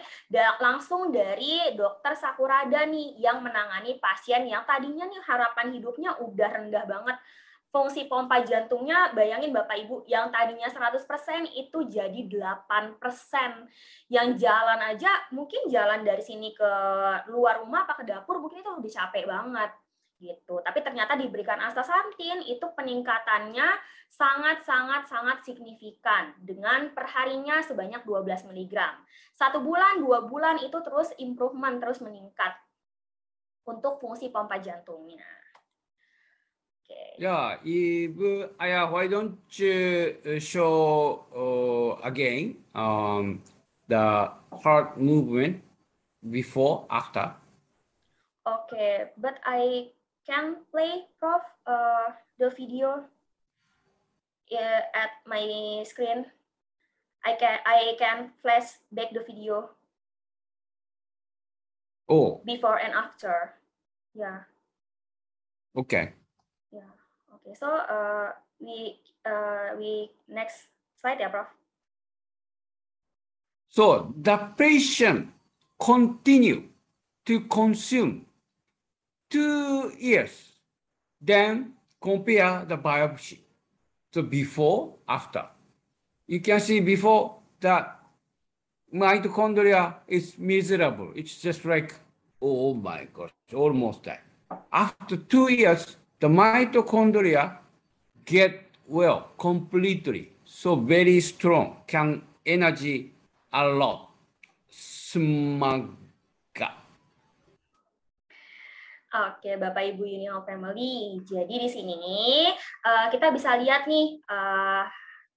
[0.64, 6.88] langsung dari dokter Sakurada nih yang menangani pasien yang tadinya nih harapan hidupnya udah rendah
[6.88, 7.18] banget.
[7.72, 11.04] Fungsi pompa jantungnya bayangin Bapak Ibu yang tadinya 100%
[11.56, 13.00] itu jadi 8%.
[14.12, 16.72] Yang jalan aja mungkin jalan dari sini ke
[17.32, 19.72] luar rumah apa ke dapur mungkin itu udah capek banget
[20.22, 20.62] gitu.
[20.62, 23.68] Tapi ternyata diberikan astaxanthin itu peningkatannya
[24.06, 28.74] sangat sangat sangat signifikan dengan perharinya sebanyak 12 mg.
[29.34, 32.54] Satu bulan, dua bulan itu terus improvement terus meningkat
[33.66, 35.26] untuk fungsi pompa jantungnya.
[37.16, 43.40] Yeah, if uh, yeah, why don't you uh, show uh, again um,
[43.88, 45.64] the heart movement
[46.20, 47.32] before, after?
[48.44, 49.94] Oke, but I
[50.26, 53.06] can play Prof uh, the video
[54.54, 56.26] uh, at my screen.
[57.26, 59.70] I can I can flash back the video
[62.10, 63.54] Oh, before and after.
[64.14, 64.44] Yeah.
[65.78, 66.12] okay.
[66.74, 66.92] Yeah.
[67.40, 67.56] Okay.
[67.56, 70.68] So uh, we uh, we next
[71.00, 71.48] slide ya, Prof.
[73.72, 75.32] So the patient
[75.80, 76.68] continue
[77.26, 78.28] to consume
[79.32, 80.52] two years,
[81.20, 83.40] then compare the biopsy.
[84.14, 85.46] So before, after.
[86.28, 88.00] You can see before that
[88.94, 91.12] mitochondria is miserable.
[91.16, 91.96] It's just like,
[92.42, 94.22] oh my gosh, almost that.
[94.72, 97.58] After two years, the mitochondria
[98.26, 100.34] get well completely.
[100.44, 103.14] So very strong, can energy
[103.54, 104.10] a lot.
[104.70, 106.01] Smaga.
[109.12, 111.20] Oke, Bapak Ibu Union Family.
[111.28, 112.48] Jadi di sini
[112.88, 114.88] uh, kita bisa lihat nih uh,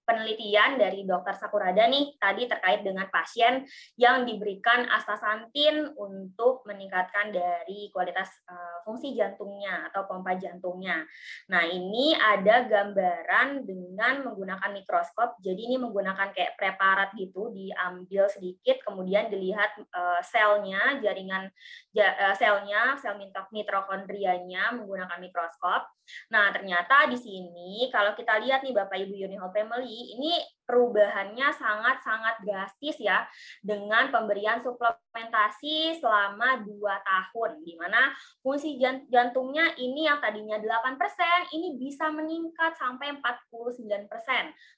[0.04, 1.34] penelitian dari Dr.
[1.36, 3.64] Sakurada nih tadi terkait dengan pasien
[3.96, 11.02] yang diberikan astaxanthin untuk meningkatkan dari kualitas uh, fungsi jantungnya atau pompa jantungnya.
[11.48, 15.40] Nah, ini ada gambaran dengan menggunakan mikroskop.
[15.40, 21.48] Jadi ini menggunakan kayak preparat gitu, diambil sedikit kemudian dilihat uh, selnya, jaringan
[21.96, 23.16] uh, selnya, sel
[23.50, 25.88] mitokondrianya menggunakan mikroskop.
[26.28, 30.34] Nah, ternyata di sini kalau kita lihat nih Bapak Ibu Unihol Family, ini
[30.64, 33.28] perubahannya sangat-sangat drastis ya
[33.60, 38.80] dengan pemberian suplementasi selama 2 tahun di mana fungsi
[39.12, 44.08] jantungnya ini yang tadinya 8% ini bisa meningkat sampai 49%.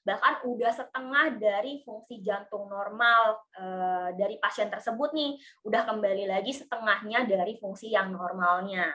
[0.03, 6.51] Bahkan udah setengah dari fungsi jantung normal eh, dari pasien tersebut nih, udah kembali lagi
[6.51, 8.91] setengahnya dari fungsi yang normalnya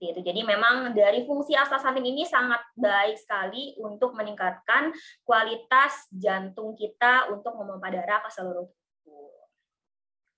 [0.00, 0.20] seperti itu.
[0.32, 7.52] Jadi memang dari fungsi astaxanthin ini sangat baik sekali untuk meningkatkan kualitas jantung kita untuk
[7.60, 8.64] memompa darah ke seluruh
[9.04, 9.44] tubuh.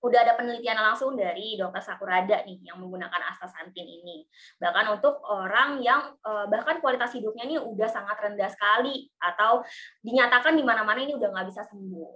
[0.03, 1.79] Udah ada penelitian langsung dari Dr.
[1.79, 4.27] Sakurada nih yang menggunakan astaxanthin ini.
[4.59, 9.63] Bahkan untuk orang yang eh, bahkan kualitas hidupnya ini udah sangat rendah sekali atau
[10.03, 12.11] dinyatakan di mana-mana ini udah nggak bisa sembuh.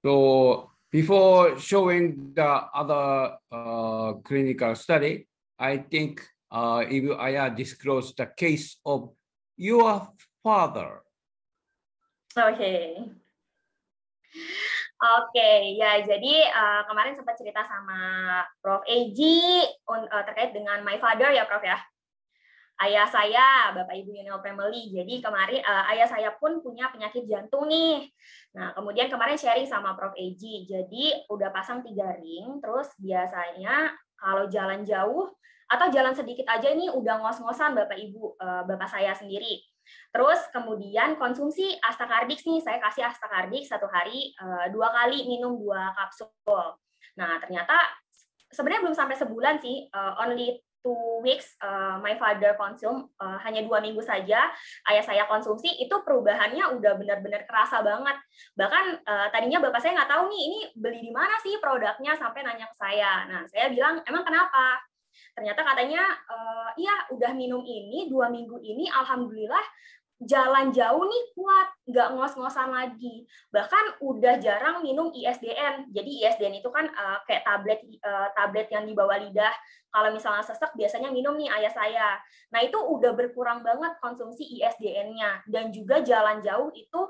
[0.00, 0.12] So
[0.88, 5.24] before showing the other uh, clinical study,
[5.58, 9.14] I think uh, if I disclose the case of
[9.54, 10.10] your
[10.42, 11.02] father.
[12.34, 12.98] Okay.
[15.04, 18.82] Oke, okay, ya jadi uh, kemarin sempat cerita sama Prof.
[18.88, 21.76] Eji uh, terkait dengan my father ya Prof ya.
[22.74, 24.90] Ayah saya, Bapak Ibu Unil Family.
[24.90, 28.10] Jadi kemarin uh, ayah saya pun punya penyakit jantung nih.
[28.50, 30.16] Nah, kemudian kemarin sharing sama Prof.
[30.18, 30.66] Eji.
[30.66, 33.94] Jadi udah pasang tiga ring, terus biasanya
[34.24, 35.28] kalau jalan jauh
[35.68, 39.60] atau jalan sedikit aja ini udah ngos-ngosan Bapak Ibu, uh, Bapak saya sendiri.
[40.08, 45.92] Terus kemudian konsumsi Astakardix nih, saya kasih Astakardix satu hari uh, dua kali minum dua
[45.92, 46.80] kapsul.
[47.20, 47.76] Nah ternyata
[48.48, 53.64] sebenarnya belum sampai sebulan sih, uh, only two weeks uh, my father consume uh, hanya
[53.64, 54.52] dua minggu saja
[54.92, 58.20] ayah saya konsumsi itu perubahannya udah benar-benar kerasa banget.
[58.52, 62.44] Bahkan uh, tadinya bapak saya nggak tahu nih ini beli di mana sih produknya sampai
[62.44, 63.24] nanya ke saya.
[63.24, 64.84] Nah saya bilang emang kenapa?
[65.32, 69.64] Ternyata katanya uh, iya udah minum ini dua minggu ini alhamdulillah
[70.22, 73.26] jalan jauh nih kuat, nggak ngos-ngosan lagi.
[73.50, 75.90] Bahkan udah jarang minum ISDN.
[75.90, 79.52] Jadi ISDN itu kan uh, kayak tablet uh, tablet yang dibawa lidah.
[79.90, 82.08] Kalau misalnya sesek biasanya minum nih ayah saya.
[82.54, 87.00] Nah itu udah berkurang banget konsumsi ISDN-nya dan juga jalan jauh itu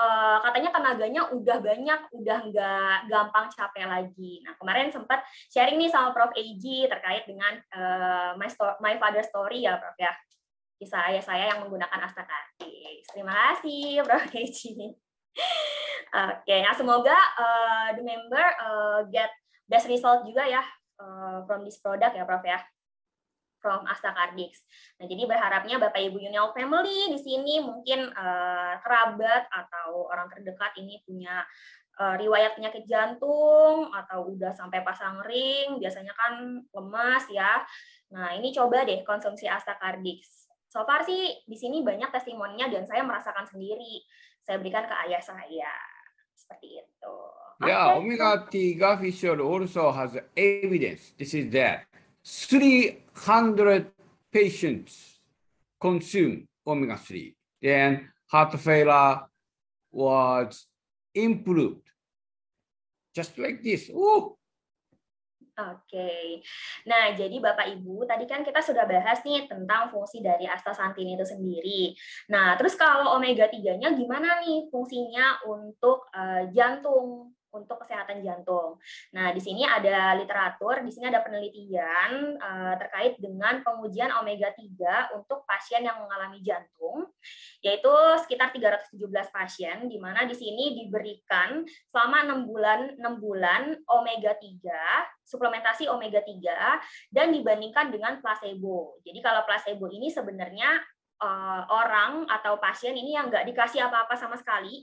[0.00, 4.40] uh, katanya tenaganya udah banyak, udah nggak gampang capek lagi.
[4.44, 6.32] Nah kemarin sempat sharing nih sama Prof.
[6.32, 10.12] AG terkait dengan uh, my, story, my father story ya Prof ya.
[10.82, 13.14] Kisah ayah saya yang menggunakan Astakartix.
[13.14, 14.26] Terima kasih Prof.
[14.26, 14.58] AG.
[14.74, 14.98] Oke,
[16.12, 19.30] okay, nah semoga uh, the member uh, get
[19.70, 20.60] best result juga ya
[20.98, 22.58] uh, from this product ya Prof ya
[23.62, 24.66] from Astakardix.
[24.98, 30.74] Nah, jadi berharapnya Bapak Ibu Union Family di sini mungkin uh, kerabat atau orang terdekat
[30.82, 31.46] ini punya
[32.02, 37.62] uh, riwayat penyakit jantung atau udah sampai pasang ring, biasanya kan lemas ya.
[38.10, 40.41] Nah, ini coba deh konsumsi Astakardix.
[40.72, 44.00] So far sih di sini banyak testimoninya dan saya merasakan sendiri.
[44.40, 45.72] Saya berikan ke ayah saya.
[46.32, 47.16] Seperti itu.
[47.60, 48.00] Yeah, okay.
[48.00, 51.12] omega 3 fish oil also has evidence.
[51.20, 51.84] This is that.
[52.24, 53.92] 300
[54.32, 55.20] patients
[55.76, 57.36] consume omega-3.
[57.60, 59.28] Then heart failure
[59.92, 60.64] was
[61.12, 61.84] improved.
[63.12, 63.92] Just like this.
[65.52, 65.84] Oke.
[65.84, 66.26] Okay.
[66.88, 71.28] Nah, jadi Bapak Ibu, tadi kan kita sudah bahas nih tentang fungsi dari astaxanthin itu
[71.28, 71.92] sendiri.
[72.32, 77.36] Nah, terus kalau omega 3-nya gimana nih fungsinya untuk uh, jantung?
[77.52, 78.80] untuk kesehatan jantung.
[79.12, 85.20] Nah, di sini ada literatur, di sini ada penelitian uh, terkait dengan pengujian omega 3
[85.20, 87.11] untuk pasien yang mengalami jantung,
[87.62, 87.92] yaitu
[88.22, 88.98] sekitar 317
[89.30, 96.20] pasien di mana di sini diberikan selama 6 bulan 6 bulan omega 3, suplementasi omega
[96.20, 98.98] 3 dan dibandingkan dengan placebo.
[99.06, 100.82] Jadi kalau placebo ini sebenarnya
[101.22, 104.82] uh, orang atau pasien ini yang nggak dikasih apa-apa sama sekali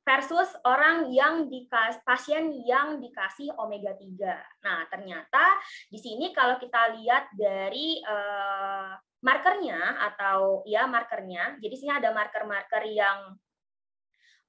[0.00, 4.64] versus orang yang dikas pasien yang dikasih omega 3.
[4.64, 5.60] Nah, ternyata
[5.92, 12.84] di sini kalau kita lihat dari uh, markernya atau ya markernya, jadi sini ada marker-marker
[12.88, 13.36] yang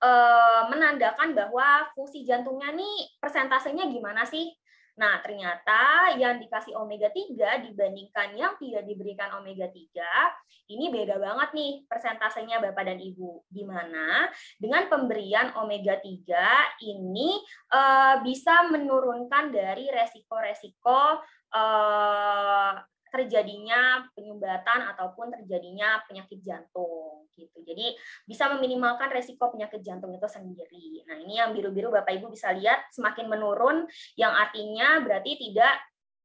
[0.02, 4.52] uh, menandakan bahwa fungsi jantungnya nih persentasenya gimana sih?
[5.00, 11.50] Nah, ternyata yang dikasih omega 3 dibandingkan yang tidak diberikan omega 3, ini beda banget
[11.56, 13.48] nih persentasenya Bapak dan Ibu.
[13.48, 14.28] Di mana
[14.60, 17.40] dengan pemberian omega 3 ini
[17.72, 21.24] uh, bisa menurunkan dari resiko-resiko
[21.56, 22.72] uh,
[23.12, 27.60] terjadinya penyumbatan ataupun terjadinya penyakit jantung gitu.
[27.68, 27.94] Jadi
[28.24, 31.04] bisa meminimalkan resiko penyakit jantung itu sendiri.
[31.06, 33.84] Nah, ini yang biru-biru Bapak Ibu bisa lihat semakin menurun
[34.16, 35.76] yang artinya berarti tidak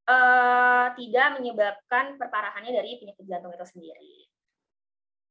[0.06, 4.14] uh, tidak menyebabkan perparahannya dari penyakit jantung itu sendiri.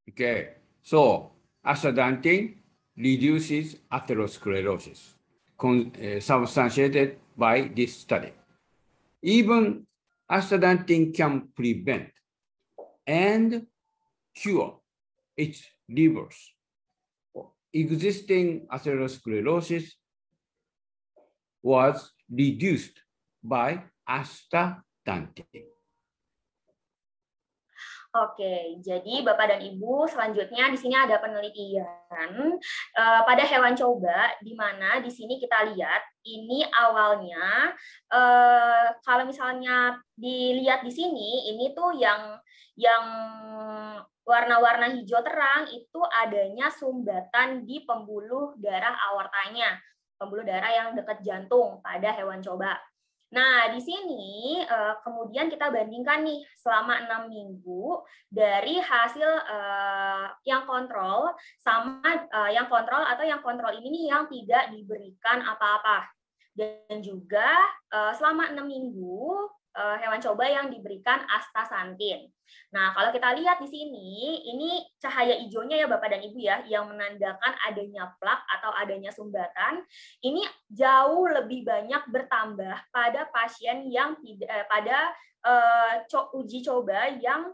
[0.05, 0.13] Oke.
[0.13, 0.39] Okay.
[0.85, 1.33] So,
[1.65, 2.61] astaxanthin
[2.93, 5.17] reduces atherosclerosis
[5.57, 8.31] uh, substantiated by this study.
[9.25, 9.87] Even
[10.31, 12.09] astaxanthin can prevent
[13.05, 13.67] and
[14.33, 14.81] cure
[15.37, 16.55] its reverse
[17.75, 19.91] existing atherosclerosis
[21.59, 23.03] was reduced
[23.43, 25.67] by astaxanthin.
[28.15, 32.55] Oke, jadi Bapak dan Ibu, selanjutnya di sini ada penelitian
[32.95, 37.71] uh, pada hewan coba, di mana di sini kita lihat ini awalnya
[38.09, 42.41] uh, kalau misalnya dilihat di sini, ini tuh yang
[42.75, 43.05] yang
[44.25, 49.77] warna-warna hijau terang itu adanya sumbatan di pembuluh darah aortanya,
[50.17, 52.75] pembuluh darah yang dekat jantung pada hewan coba.
[53.35, 57.99] Nah, di sini uh, kemudian kita bandingkan nih selama enam minggu
[58.31, 61.99] dari hasil uh, yang kontrol sama
[62.31, 66.14] uh, yang kontrol atau yang kontrol ini nih yang tidak diberikan apa-apa.
[66.55, 67.51] Dan juga
[67.91, 72.31] uh, selama enam minggu uh, hewan coba yang diberikan astaxanthin.
[72.71, 76.87] Nah, kalau kita lihat di sini, ini cahaya hijaunya ya Bapak dan Ibu ya, yang
[76.87, 79.83] menandakan adanya plak atau adanya sumbatan.
[80.23, 84.97] Ini jauh lebih banyak bertambah pada pasien yang tidak eh, pada
[85.45, 87.51] uh, uji coba yang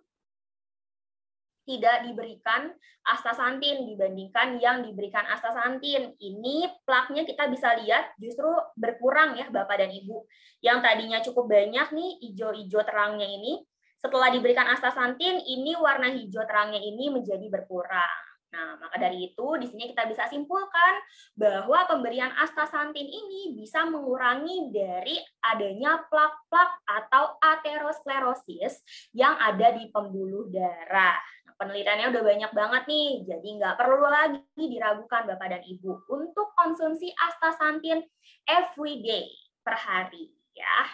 [1.71, 2.75] tidak diberikan
[3.07, 6.11] astaxanthin dibandingkan yang diberikan astaxanthin.
[6.19, 10.27] Ini plaknya kita bisa lihat justru berkurang ya Bapak dan Ibu.
[10.59, 13.63] Yang tadinya cukup banyak nih hijau-hijau terangnya ini,
[13.95, 18.31] setelah diberikan astaxanthin ini warna hijau terangnya ini menjadi berkurang.
[18.51, 20.99] Nah, maka dari itu di sini kita bisa simpulkan
[21.39, 28.83] bahwa pemberian astaxanthin ini bisa mengurangi dari adanya plak-plak atau aterosklerosis
[29.15, 31.15] yang ada di pembuluh darah
[31.61, 37.13] penelitiannya udah banyak banget nih, jadi nggak perlu lagi diragukan Bapak dan Ibu untuk konsumsi
[37.21, 38.01] astaxanthin
[38.49, 39.29] every day
[39.61, 40.89] per hari ya.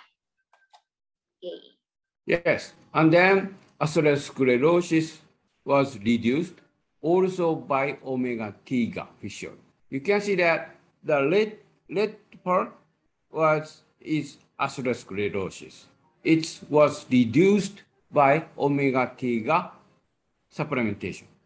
[1.40, 1.48] Oke.
[1.48, 1.62] Okay.
[2.28, 5.24] Yes, and then atherosclerosis
[5.64, 6.60] was reduced
[7.00, 8.92] also by omega T
[9.24, 9.56] fission.
[9.88, 12.76] You can see that the red red part
[13.32, 15.88] was is atherosclerosis.
[16.28, 18.52] It was reduced by
[20.66, 21.37] Só.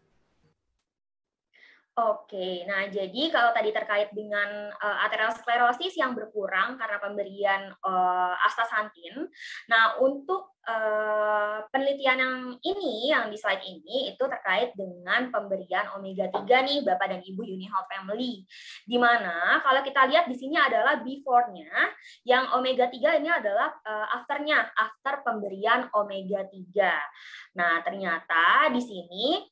[1.92, 9.28] Oke, nah jadi kalau tadi terkait dengan uh, aterosklerosis yang berkurang karena pemberian uh, astaxanthin,
[9.68, 16.32] nah untuk uh, penelitian yang ini, yang di slide ini, itu terkait dengan pemberian omega
[16.32, 18.40] 3 nih Bapak dan Ibu Unihealth Family.
[18.88, 21.92] Di mana kalau kita lihat di sini adalah before-nya,
[22.24, 27.60] yang omega 3 ini adalah uh, after-nya, after pemberian omega 3.
[27.60, 29.44] Nah, ternyata di sini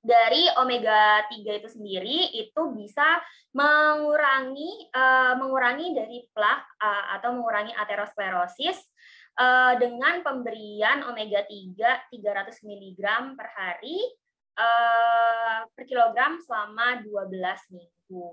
[0.00, 3.20] dari omega 3 itu sendiri itu bisa
[3.52, 8.80] mengurangi uh, mengurangi dari plak uh, atau mengurangi aterosklerosis
[9.36, 13.02] uh, dengan pemberian omega 3 300 mg
[13.36, 13.98] per hari
[14.56, 18.28] uh, per kilogram selama 12 minggu.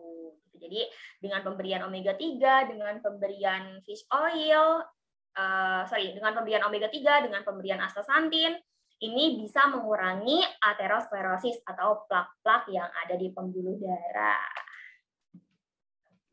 [0.57, 0.81] Jadi
[1.21, 4.81] dengan pemberian omega 3 dengan pemberian fish oil
[5.37, 8.57] uh, sorry dengan pemberian omega 3 dengan pemberian astaxanthin
[9.01, 14.65] ini bisa mengurangi aterosklerosis atau plak-plak yang ada di pembuluh darah.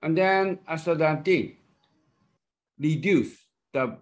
[0.04, 1.56] And then astaxanthin
[2.76, 3.36] reduce
[3.72, 3.96] the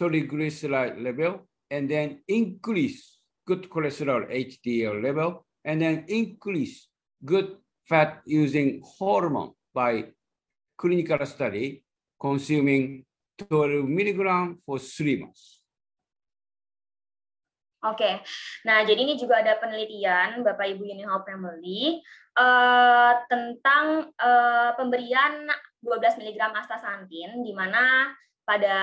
[0.00, 6.88] triglyceride level and then increase good cholesterol HDL level and then increase
[7.24, 7.56] good
[7.88, 10.08] fat using hormone by
[10.76, 11.84] clinical study
[12.20, 13.04] consuming
[13.38, 15.61] 12 milligram for three months.
[17.82, 18.22] Oke,
[18.62, 21.98] nah jadi ini juga ada penelitian Bapak Ibu Unihall Family
[22.38, 25.50] uh, tentang uh, pemberian
[25.82, 28.14] 12 mg astaxanthin di mana
[28.46, 28.78] pada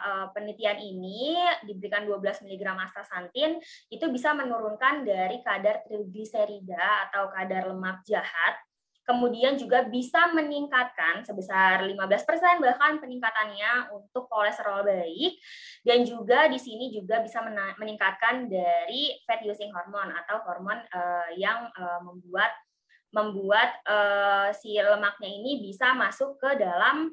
[0.00, 1.36] uh, penelitian ini
[1.68, 3.60] diberikan 12 mg astaxanthin
[3.92, 8.56] itu bisa menurunkan dari kadar trigliserida atau kadar lemak jahat
[9.10, 15.34] kemudian juga bisa meningkatkan sebesar 15% bahkan peningkatannya untuk kolesterol baik.
[15.82, 17.42] Dan juga di sini juga bisa
[17.74, 22.54] meningkatkan dari fat using hormone atau hormon uh, yang uh, membuat
[23.10, 27.10] membuat uh, si lemaknya ini bisa masuk ke dalam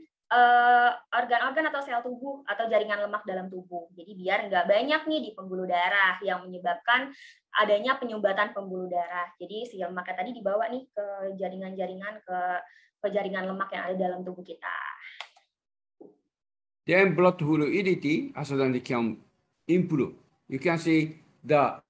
[1.08, 3.88] organ-organ uh, atau sel tubuh atau jaringan lemak dalam tubuh.
[3.96, 7.16] Jadi biar nggak banyak nih di pembuluh darah yang menyebabkan
[7.56, 9.32] adanya penyumbatan pembuluh darah.
[9.40, 11.06] Jadi si lemaknya tadi dibawa nih ke
[11.40, 12.40] jaringan-jaringan ke
[12.98, 14.76] ke jaringan lemak yang ada dalam tubuh kita.
[16.84, 19.20] Then blood fluidity as then can
[19.68, 20.16] improve.
[20.48, 21.84] You can see the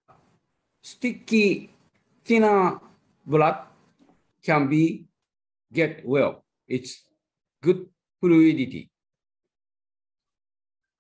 [0.81, 1.73] sticky
[2.21, 2.81] thinner
[3.25, 3.65] blood
[4.45, 5.09] can be
[5.73, 6.45] get well.
[6.65, 7.01] It's
[7.61, 7.89] good
[8.19, 8.89] fluidity.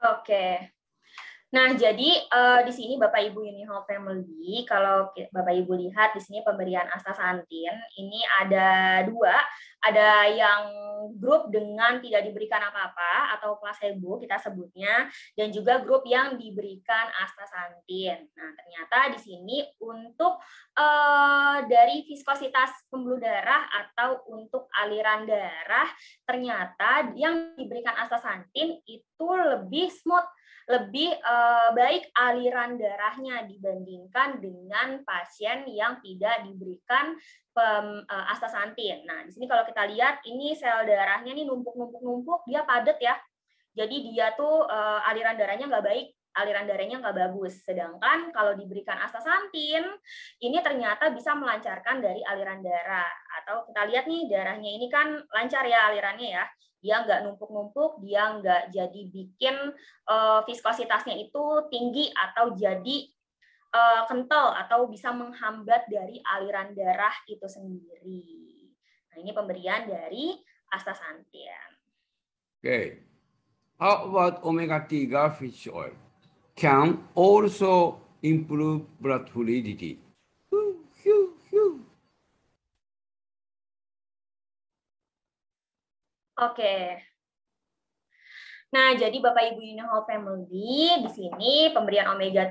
[0.03, 0.71] Okay.
[1.47, 6.43] Nah, jadi uh, di sini Bapak Ibu Unihall Family, kalau Bapak Ibu lihat di sini
[6.43, 9.31] pemberian astaxanthin, ini ada dua,
[9.79, 10.67] ada yang
[11.15, 15.07] grup dengan tidak diberikan apa-apa atau placebo kita sebutnya,
[15.39, 18.27] dan juga grup yang diberikan astaxanthin.
[18.27, 20.43] Nah, ternyata di sini untuk
[20.75, 25.87] uh, dari viskositas pembuluh darah atau untuk aliran darah,
[26.27, 30.27] ternyata yang diberikan astaxanthin itu lebih smooth
[30.67, 37.15] lebih uh, baik aliran darahnya dibandingkan dengan pasien yang tidak diberikan
[37.55, 39.07] pem, uh, astaxanthin.
[39.07, 43.15] Nah, di sini kalau kita lihat ini sel darahnya nih numpuk-numpuk-numpuk, dia padat ya.
[43.79, 46.07] Jadi dia tuh uh, aliran darahnya nggak baik,
[46.37, 47.65] aliran darahnya nggak bagus.
[47.65, 49.85] Sedangkan kalau diberikan astaxanthin,
[50.41, 53.09] ini ternyata bisa melancarkan dari aliran darah.
[53.41, 56.45] Atau kita lihat nih darahnya ini kan lancar ya alirannya ya
[56.77, 59.55] dia nggak numpuk-numpuk, dia nggak jadi bikin
[60.07, 62.97] uh, viskositasnya itu tinggi atau jadi
[63.73, 68.23] uh, kental atau bisa menghambat dari aliran darah itu sendiri.
[69.09, 70.37] Nah, ini pemberian dari
[70.69, 71.69] astaxanthin.
[72.61, 72.61] Oke.
[72.61, 72.85] Okay.
[73.77, 76.06] How about omega 3 fish oil?
[76.57, 80.01] Can also improve blood fluidity.
[86.37, 87.01] Oke.
[88.73, 92.45] Nah, jadi Bapak Ibu Unihall Family di sini pemberian omega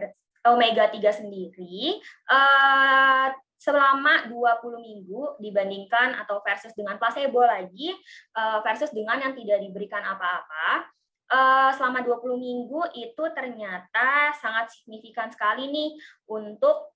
[0.47, 1.99] omega 3 sendiri
[2.31, 7.91] uh, selama 20 minggu dibandingkan atau versus dengan placebo lagi
[8.39, 10.95] uh, versus dengan yang tidak diberikan apa-apa.
[11.27, 15.99] Uh, selama 20 minggu itu ternyata sangat signifikan sekali nih
[16.31, 16.95] untuk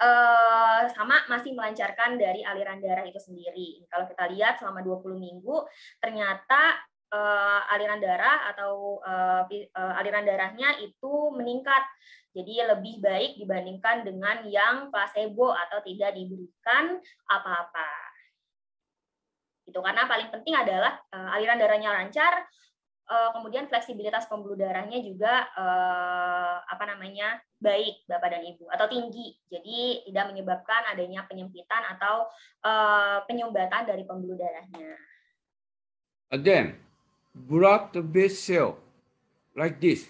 [0.00, 3.84] uh, sama masih melancarkan dari aliran darah itu sendiri.
[3.92, 5.68] Kalau kita lihat selama 20 minggu
[6.00, 6.80] ternyata
[7.12, 9.04] uh, aliran darah atau
[9.76, 11.84] aliran darahnya itu meningkat.
[12.32, 17.88] Jadi lebih baik dibandingkan dengan yang placebo atau tidak diberikan apa-apa.
[19.68, 21.00] Itu karena paling penting adalah
[21.32, 22.44] aliran darahnya lancar,
[23.06, 29.38] uh, kemudian fleksibilitas pembuluh darahnya juga uh, apa namanya baik bapak dan ibu atau tinggi
[29.48, 32.28] jadi tidak menyebabkan adanya penyempitan atau
[32.66, 34.98] uh, penyumbatan dari pembuluh darahnya.
[36.34, 36.82] Then
[37.32, 38.76] blood vessel
[39.54, 40.04] like this.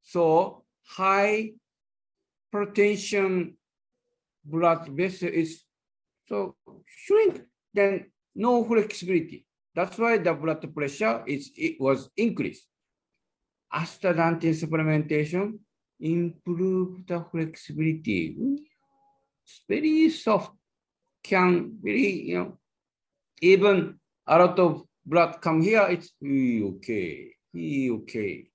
[0.00, 0.64] So
[0.96, 1.54] high
[2.50, 3.54] protection
[4.42, 5.62] blood vessel is
[6.26, 6.56] so
[6.88, 7.46] shrink
[7.76, 9.46] then no flexibility.
[9.74, 12.66] That's why the blood pressure is it was increased.
[13.70, 15.62] Astaxanthin supplementation
[16.02, 18.34] improve the flexibility.
[19.46, 20.50] It's very soft,
[21.22, 22.50] can very you know
[23.40, 25.86] even a lot of blood come here.
[25.86, 28.50] It's okay, okay.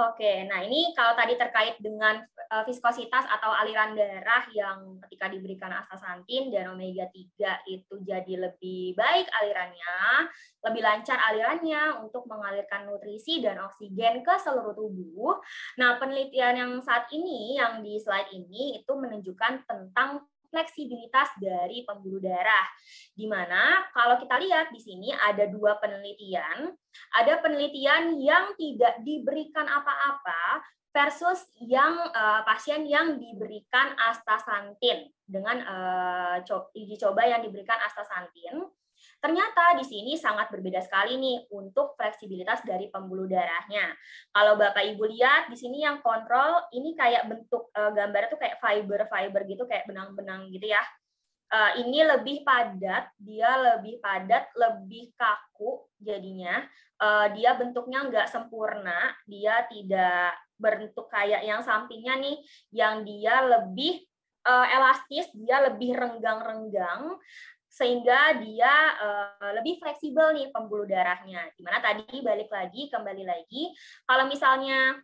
[0.00, 2.24] Oke, nah ini kalau tadi terkait dengan
[2.66, 9.30] viskositas atau aliran darah yang ketika diberikan astaxanthin dan omega 3 itu jadi lebih baik
[9.38, 10.26] alirannya,
[10.66, 15.38] lebih lancar alirannya untuk mengalirkan nutrisi dan oksigen ke seluruh tubuh.
[15.78, 22.18] Nah, penelitian yang saat ini yang di slide ini itu menunjukkan tentang fleksibilitas dari pembuluh
[22.18, 22.66] darah.
[23.14, 26.74] Di mana kalau kita lihat di sini ada dua penelitian,
[27.14, 36.68] ada penelitian yang tidak diberikan apa-apa versus yang uh, pasien yang diberikan astaxanthin dengan uh,
[36.74, 38.66] uji coba yang diberikan astaxanthin
[39.20, 43.92] Ternyata di sini sangat berbeda sekali nih untuk fleksibilitas dari pembuluh darahnya.
[44.32, 48.56] Kalau Bapak Ibu lihat di sini yang kontrol ini kayak bentuk uh, gambar itu kayak
[48.60, 50.80] fiber-fiber gitu kayak benang-benang gitu ya.
[51.50, 56.64] Uh, ini lebih padat, dia lebih padat, lebih kaku jadinya.
[56.96, 62.36] Uh, dia bentuknya nggak sempurna, dia tidak bentuk kayak yang sampingnya nih,
[62.76, 64.04] yang dia lebih
[64.44, 67.16] uh, elastis, dia lebih renggang-renggang
[67.70, 71.48] sehingga dia uh, lebih fleksibel nih pembuluh darahnya.
[71.56, 73.72] Di mana tadi balik lagi kembali lagi
[74.04, 75.00] kalau misalnya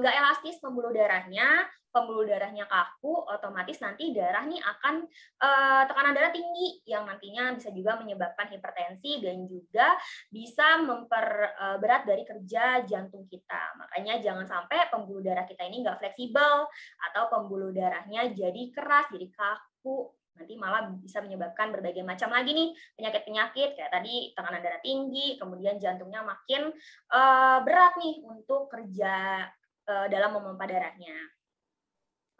[0.00, 5.02] nggak uh, elastis pembuluh darahnya, pembuluh darahnya kaku, otomatis nanti darah nih akan
[5.42, 9.98] uh, tekanan darah tinggi yang nantinya bisa juga menyebabkan hipertensi dan juga
[10.30, 13.74] bisa memperberat dari kerja jantung kita.
[13.80, 16.68] Makanya jangan sampai pembuluh darah kita ini nggak fleksibel
[17.10, 22.72] atau pembuluh darahnya jadi keras, jadi kaku nanti malah bisa menyebabkan berbagai macam lagi nih
[22.96, 26.72] penyakit-penyakit kayak tadi tekanan darah tinggi, kemudian jantungnya makin
[27.12, 29.44] uh, berat nih untuk kerja
[29.84, 31.12] uh, dalam memompa darahnya.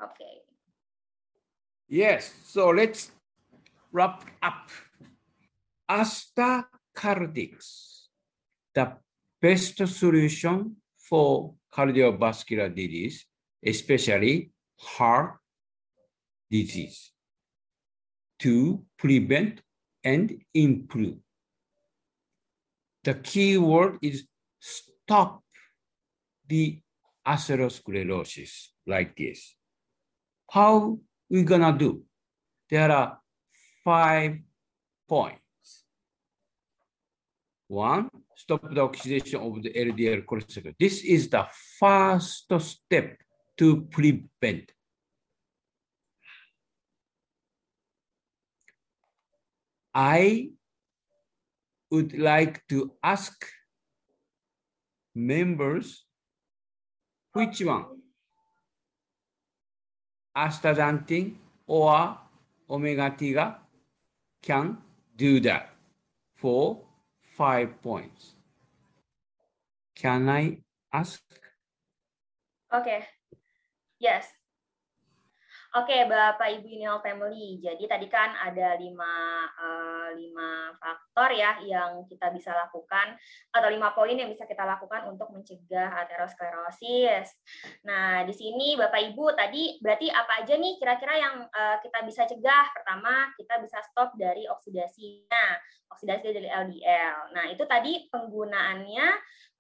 [0.01, 0.41] Okay.
[1.93, 3.13] Yes, so let's
[3.93, 4.73] wrap up.
[5.91, 7.67] Astacardics,
[8.73, 8.97] the
[9.43, 13.27] best solution for cardiovascular disease,
[13.59, 15.43] especially heart
[16.49, 17.10] disease,
[18.41, 19.61] to prevent
[20.03, 21.19] and improve.
[23.05, 24.27] The key word is
[24.59, 25.43] stop
[26.49, 26.81] the
[27.27, 29.55] atherosclerosis like this.
[30.51, 30.99] How
[31.29, 32.03] we gonna do?
[32.69, 33.19] There are
[33.85, 34.39] five
[35.09, 35.85] points.
[37.69, 40.75] One, stop the oxidation of the LDL cholesterol.
[40.79, 41.47] This is the
[41.79, 43.17] first step
[43.59, 44.73] to prevent.
[49.95, 50.51] I
[51.91, 53.47] would like to ask
[55.15, 56.05] members
[57.33, 57.85] which one
[60.37, 61.35] astaxanthin
[61.67, 62.17] or
[62.69, 63.57] omega tiga
[64.43, 64.79] can
[65.17, 65.75] do that
[66.35, 66.81] for
[67.37, 68.35] five points.
[69.95, 70.59] Can I
[70.93, 71.21] ask?
[72.73, 73.05] Okay.
[73.99, 74.27] Yes.
[75.71, 77.63] Oke, Bapak Ibu Unihal Family.
[77.63, 83.15] Jadi tadi kan ada lima, uh, lima faktor ya yang kita bisa lakukan
[83.55, 87.39] atau lima poin yang bisa kita lakukan untuk mencegah aterosklerosis.
[87.87, 92.27] Nah, di sini Bapak Ibu tadi berarti apa aja nih kira-kira yang uh, kita bisa
[92.27, 92.75] cegah?
[92.75, 95.55] Pertama, kita bisa stop dari oksidasinya,
[95.95, 97.31] oksidasi dari LDL.
[97.31, 99.07] Nah, itu tadi penggunaannya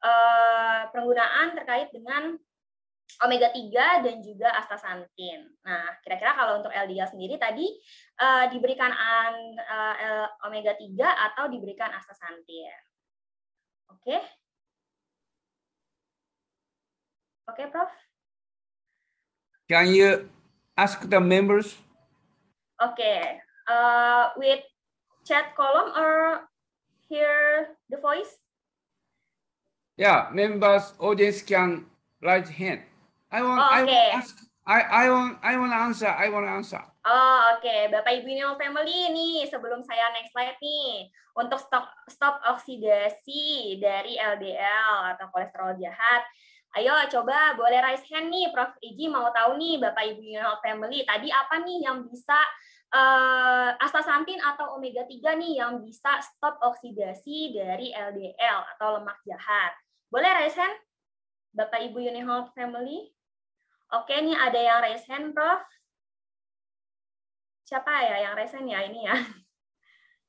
[0.03, 2.35] uh, penggunaan terkait dengan
[3.25, 5.51] omega 3 dan juga astaxanthin.
[5.67, 7.67] Nah, kira-kira kalau untuk LDL sendiri tadi
[8.23, 12.79] uh, diberikan an, uh, omega 3 atau diberikan astaxanthin.
[13.91, 14.03] Oke?
[14.07, 14.21] Okay?
[17.51, 17.91] Oke, okay, Prof.
[19.67, 20.31] Can you
[20.79, 21.79] ask the members?
[22.79, 23.43] Oke, okay.
[23.67, 24.63] uh, with
[25.27, 26.47] chat column or
[27.11, 28.39] hear the voice?
[29.99, 31.87] Yeah, members, audience can
[32.23, 32.90] raise hand.
[33.31, 33.89] I want, Oh, I oke.
[33.89, 34.35] want ask,
[34.67, 36.83] I, I want, I want answer, I want answer.
[37.07, 37.77] Oh, oke.
[37.95, 41.09] Bapak Ibu Neo Family nih, sebelum saya next slide nih,
[41.39, 46.23] untuk stop stop oksidasi dari LDL atau kolesterol jahat.
[46.79, 48.75] Ayo coba boleh raise hand nih, Prof.
[48.79, 52.39] Iji mau tahu nih Bapak Ibu Neo Family, tadi apa nih yang bisa
[52.95, 59.75] uh, astaxanthin atau omega 3 nih yang bisa stop oksidasi dari LDL atau lemak jahat.
[60.11, 60.79] Boleh raise hand?
[61.51, 63.11] Bapak Ibu Unihealth Family?
[63.91, 65.67] Oke, nih ada yang raise hand, Prof.
[67.67, 69.19] Siapa ya yang raise hand ya ini ya?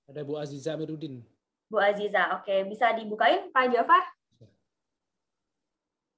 [0.10, 1.22] Ada Bu Aziza Amiruddin.
[1.70, 2.66] Bu Aziza, oke.
[2.66, 4.02] Bisa dibukain, Pak Jafar?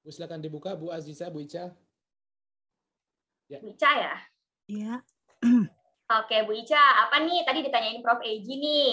[0.00, 1.68] Bu silakan dibuka Bu Aziza, Bu Ica.
[3.52, 3.60] Ya.
[3.60, 4.14] Bu Ica ya?
[4.64, 4.94] Iya.
[6.24, 6.80] Oke, Bu Ica.
[7.08, 7.44] Apa nih?
[7.44, 8.24] Tadi ditanyain Prof.
[8.24, 8.92] Egi nih.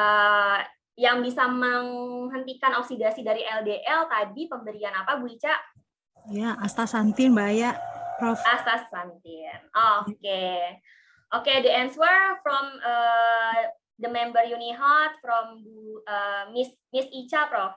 [0.00, 0.58] Uh,
[0.96, 5.56] yang bisa menghentikan oksidasi dari LDL tadi pemberian apa, Bu Ica?
[6.28, 7.80] Ya, astaxanthin bahaya,
[8.20, 8.36] Prof.
[8.44, 9.56] Astaxanthin.
[9.72, 10.20] Oke.
[10.20, 10.60] Okay.
[11.30, 12.10] Oke, okay, the answer
[12.42, 13.70] from uh,
[14.02, 15.62] the member Unihot from
[16.02, 17.70] uh, Miss Miss Icha, Prof.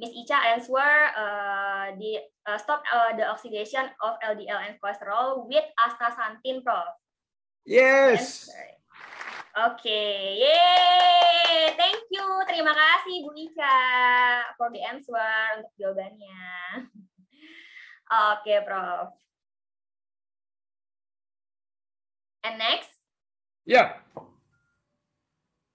[0.00, 5.68] Miss Icha answer uh, the uh, stop uh, the oxidation of LDL and cholesterol with
[5.76, 6.96] astaxanthin, Prof.
[7.68, 8.48] Yes.
[9.58, 10.38] Oke, okay.
[10.38, 13.76] yay, thank you, terima kasih Bu Ica
[14.56, 16.40] for the answer untuk jawabannya.
[18.08, 19.12] Oke, okay, Prof.
[22.40, 22.88] And next?
[23.68, 24.00] Yeah.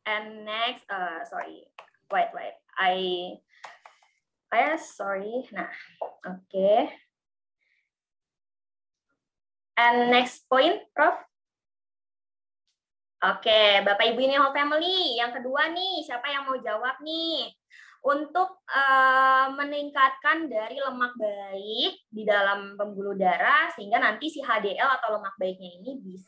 [0.09, 1.69] And next, uh, sorry,
[2.09, 3.37] wait, wait, I,
[4.51, 5.69] I sorry, nah,
[6.25, 6.41] oke.
[6.49, 6.89] Okay.
[9.77, 11.13] And next point, Prof.
[13.23, 15.15] Oke, Bapak Ibu ini whole family.
[15.21, 17.55] Yang kedua nih, siapa yang mau jawab nih?
[18.03, 25.15] Untuk eh, meningkatkan dari lemak baik di dalam pembuluh darah sehingga nanti si HDL atau
[25.15, 26.27] lemak baiknya ini bisa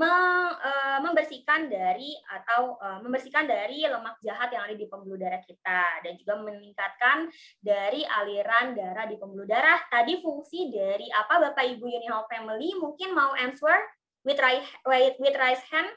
[0.00, 6.00] eh, membersihkan dari atau eh, membersihkan dari lemak jahat yang ada di pembuluh darah kita
[6.00, 7.28] dan juga meningkatkan
[7.60, 9.84] dari aliran darah di pembuluh darah.
[9.92, 13.76] Tadi fungsi dari apa Bapak Ibu Uni Whole Family mungkin mau answer
[14.24, 14.64] with right
[15.20, 15.92] with, raise hand.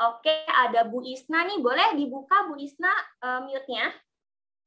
[0.00, 1.60] Oke, ada Bu Isna nih.
[1.60, 2.88] Boleh dibuka Bu Isna
[3.20, 3.92] eh, mute-nya?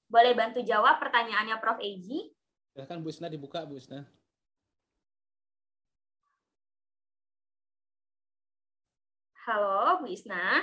[0.06, 1.82] Boleh bantu jawab pertanyaannya Prof.
[1.82, 2.30] Eji?
[2.70, 4.06] Silahkan Bu Isna dibuka, Bu Isna.
[9.50, 10.62] Halo, Bu Isna.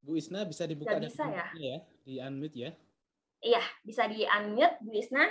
[0.00, 1.52] Bu Isna bisa dibuka bisa ya?
[1.52, 1.78] unmute ya,
[2.08, 2.70] di unmute ya.
[3.44, 5.28] Iya, bisa di-unmute Bu Isna.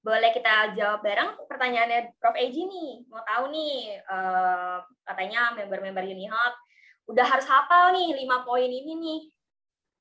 [0.00, 2.32] Boleh kita jawab bareng pertanyaannya Prof.
[2.32, 3.04] Eji nih.
[3.12, 6.54] Mau tahu nih, eh, katanya member-member Unihub
[7.10, 9.20] udah harus hafal nih lima poin ini nih.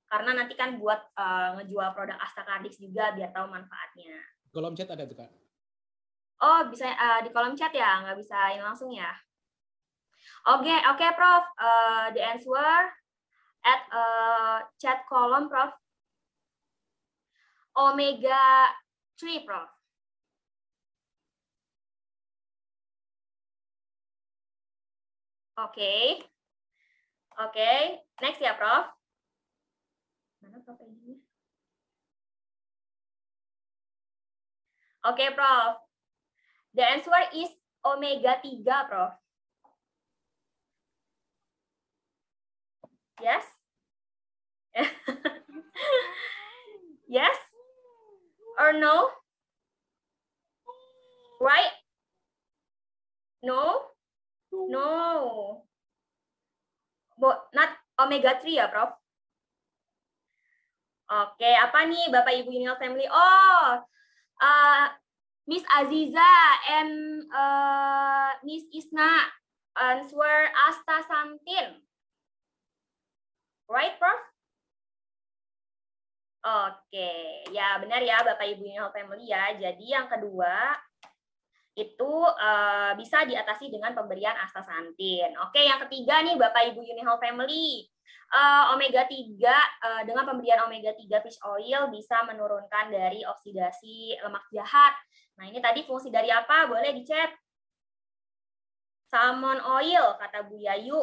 [0.07, 4.15] Karena nanti kan buat eh, ngejual produk Astakardix juga biar tahu manfaatnya.
[4.55, 5.29] Kolom chat ada tuh, Kak.
[6.39, 9.11] Oh, bisa eh, di kolom chat ya, nggak bisa ini langsung ya.
[10.47, 11.43] Oke, oke, Prof.
[11.59, 12.71] Eh, the answer
[13.67, 15.75] at eh, chat column, Prof.
[17.75, 18.71] Omega
[19.19, 19.78] 3, Prof.
[25.59, 26.23] Oke.
[27.35, 27.71] Oke,
[28.23, 28.87] next ya, Prof.
[30.39, 31.19] Mana Prof ini?
[35.03, 35.83] Oke, Prof.
[36.71, 37.51] The answer is
[37.83, 39.11] omega 3, Prof.
[43.19, 43.43] Yes?
[47.07, 47.37] yes?
[48.55, 49.11] Or no?
[51.43, 51.75] Right?
[53.43, 53.91] No?
[54.51, 55.65] No.
[57.19, 58.95] Bo, not omega 3 ya, Prof?
[61.09, 63.09] Oke, apa nih Bapak Ibu Unil Family?
[63.09, 63.81] Oh,
[64.39, 64.85] uh,
[65.49, 66.33] Miss Aziza
[66.69, 69.25] and uh, Miss Isna
[69.73, 71.81] answer astaxanthin.
[73.65, 74.21] Right, Prof?
[76.39, 77.11] Oke,
[77.51, 79.57] ya benar ya Bapak Ibu Unil Family ya.
[79.59, 80.77] Jadi yang kedua
[81.79, 85.31] itu eh, bisa diatasi dengan pemberian astaxanthin.
[85.47, 87.87] Oke, yang ketiga nih Bapak Ibu Unihal Family.
[88.29, 94.45] Eh, omega 3 eh, dengan pemberian omega 3 fish oil bisa menurunkan dari oksidasi lemak
[94.53, 94.93] jahat.
[95.39, 96.67] Nah, ini tadi fungsi dari apa?
[96.67, 97.31] Boleh dicek.
[99.09, 101.01] Salmon oil kata Bu Yayu.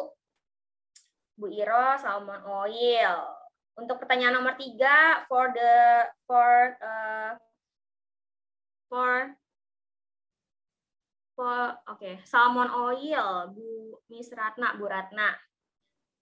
[1.35, 3.17] Bu Iro salmon oil.
[3.77, 7.37] Untuk pertanyaan nomor tiga for the for uh,
[8.89, 9.37] for
[11.43, 12.15] oke okay.
[12.25, 15.29] salmon oil Bu Miss Ratna Bu Ratna.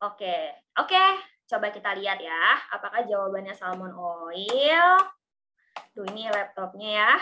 [0.03, 0.43] Oke, okay.
[0.75, 1.09] oke, okay.
[1.47, 4.99] coba kita lihat ya, apakah jawabannya salmon oil.
[5.95, 7.13] Tuh ini laptopnya ya.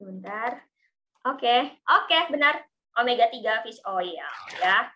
[0.00, 0.64] Bentar.
[1.28, 1.60] Oke, okay.
[1.84, 2.56] oke, okay, benar.
[2.96, 4.16] Omega 3 fish oil
[4.62, 4.88] ya.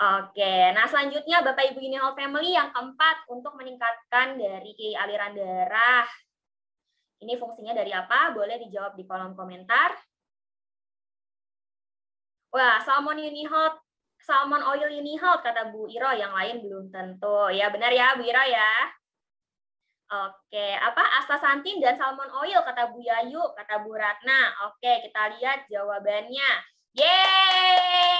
[0.00, 6.08] Oke, nah selanjutnya Bapak Ibu Unihol Family yang keempat untuk meningkatkan dari aliran darah.
[7.20, 8.32] Ini fungsinya dari apa?
[8.32, 9.92] Boleh dijawab di kolom komentar.
[12.50, 13.78] Wah, salmon unihot,
[14.18, 17.46] salmon oil unihot kata Bu Iro, yang lain belum tentu.
[17.54, 18.90] Ya benar ya Bu Iro ya.
[20.10, 24.50] Oke, apa astaxanthin dan salmon oil kata Bu Yayu, kata Bu Ratna.
[24.66, 26.50] Oke, kita lihat jawabannya.
[26.98, 28.18] Yeay!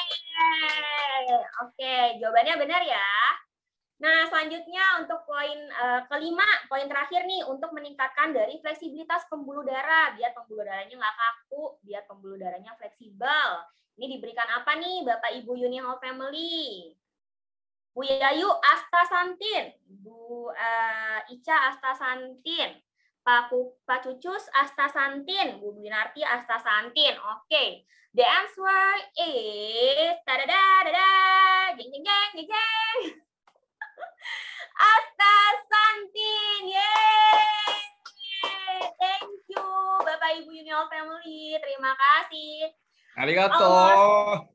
[1.66, 3.10] Oke, jawabannya benar ya.
[3.98, 10.14] Nah, selanjutnya untuk poin uh, kelima, poin terakhir nih untuk meningkatkan dari fleksibilitas pembuluh darah
[10.14, 13.66] biar pembuluh darahnya nggak kaku, biar pembuluh darahnya fleksibel.
[13.98, 16.94] Ini diberikan apa nih Bapak Ibu Unihol Family?
[17.90, 22.78] Bu Yayu astaxanthin, Bu uh, Ica astaxanthin,
[23.26, 23.50] Pak,
[23.82, 27.18] Pak Cucus astaxanthin, Bu Binarti astaxanthin.
[27.18, 27.68] Oke, okay.
[28.14, 28.86] the answer
[29.18, 31.10] is tadada dada,
[31.74, 33.00] jeng jeng jeng jeng jeng.
[34.94, 37.84] Astaxanthin, yeay!
[38.96, 39.66] Thank you
[40.06, 42.70] Bapak Ibu Unihol Family, terima kasih.
[43.18, 43.58] Arigato.
[43.58, 44.54] Almost,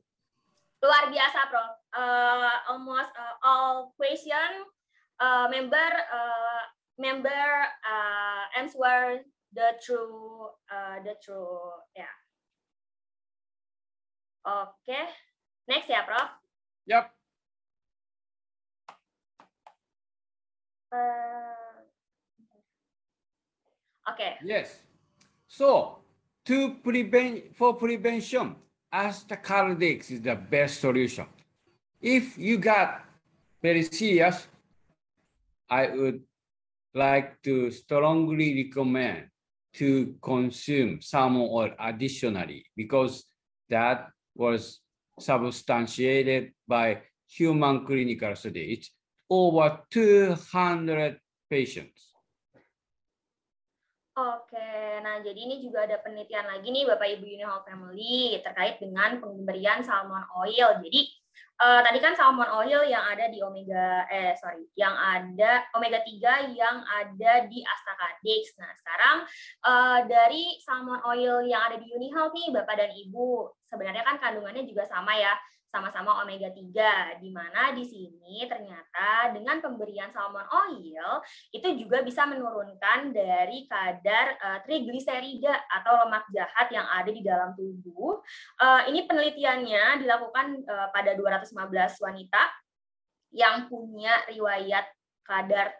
[0.80, 1.72] luar biasa, Prof.
[1.96, 4.64] Uh, almost uh, all question
[5.20, 6.62] uh, member uh,
[7.00, 7.48] member
[7.84, 12.04] uh, answer the true uh, the true ya.
[12.04, 12.14] Yeah.
[14.46, 15.04] Oke, okay.
[15.66, 16.30] next ya, Prof.
[16.86, 17.04] Yep.
[20.92, 21.36] Uh,
[24.06, 24.14] Oke.
[24.14, 24.32] Okay.
[24.46, 24.86] Yes.
[25.50, 25.98] So
[26.46, 28.56] to prevent for prevention,
[28.92, 31.26] Astacardix is the best solution.
[32.00, 33.04] If you got
[33.62, 34.46] very serious,
[35.68, 36.22] I would
[36.94, 39.28] like to strongly recommend
[39.74, 43.24] to consume salmon oil additionally because
[43.68, 44.80] that was
[45.18, 48.74] substantiated by human clinical study.
[48.74, 48.90] It's
[49.28, 51.18] over 200
[51.50, 52.15] patients.
[54.16, 59.20] Oke, nah jadi ini juga ada penelitian lagi nih Bapak Ibu Unihall Family terkait dengan
[59.20, 60.80] pemberian salmon oil.
[60.80, 61.04] Jadi
[61.60, 66.48] uh, tadi kan salmon oil yang ada di omega eh sorry, yang ada omega 3
[66.56, 68.56] yang ada di Astacadix.
[68.56, 69.16] Nah, sekarang
[69.68, 74.64] uh, dari salmon oil yang ada di Unihall nih Bapak dan Ibu, sebenarnya kan kandungannya
[74.64, 75.36] juga sama ya
[75.76, 81.20] sama-sama omega 3 di mana di sini ternyata dengan pemberian salmon oil
[81.52, 87.52] itu juga bisa menurunkan dari kadar uh, trigliserida atau lemak jahat yang ada di dalam
[87.52, 88.24] tubuh.
[88.56, 91.52] Uh, ini penelitiannya dilakukan uh, pada 215
[92.00, 92.42] wanita
[93.36, 94.88] yang punya riwayat
[95.28, 95.76] kadar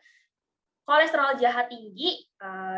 [0.85, 2.23] kolesterol jahat tinggi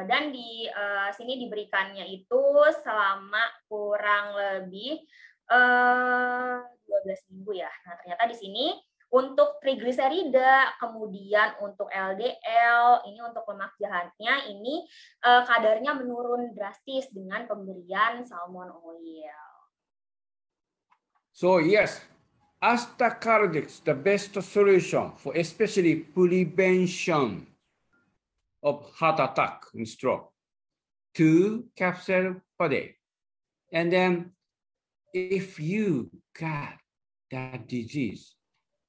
[0.09, 0.65] dan di
[1.13, 2.45] sini diberikannya itu
[2.81, 5.05] selama kurang lebih
[5.51, 7.71] uh, 12 minggu ya.
[7.85, 8.67] Nah, ternyata di sini
[9.09, 14.85] untuk trigliserida, kemudian untuk LDL, ini untuk lemak jahatnya, ini
[15.25, 19.49] uh, kadarnya menurun drastis dengan pemberian salmon oil.
[21.33, 22.05] So yes,
[22.59, 27.47] Astacardix the best solution for especially prevention
[28.61, 30.35] of heart attack and stroke.
[31.15, 32.99] Two capsule per day.
[33.73, 34.35] And then
[35.13, 36.77] if you got
[37.31, 38.35] that disease,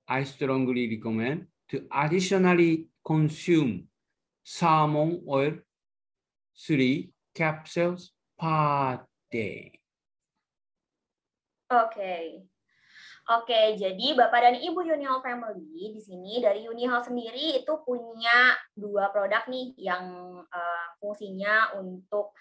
[0.08, 3.88] I strongly recommend to additionally consume
[4.44, 5.62] salmon oil
[6.58, 9.80] three capsules per day.
[11.70, 12.42] Okay.
[13.30, 19.14] Oke, jadi Bapak dan Ibu Unihall Family di sini dari Unihall sendiri itu punya dua
[19.14, 22.34] produk nih yang uh, fungsinya untuk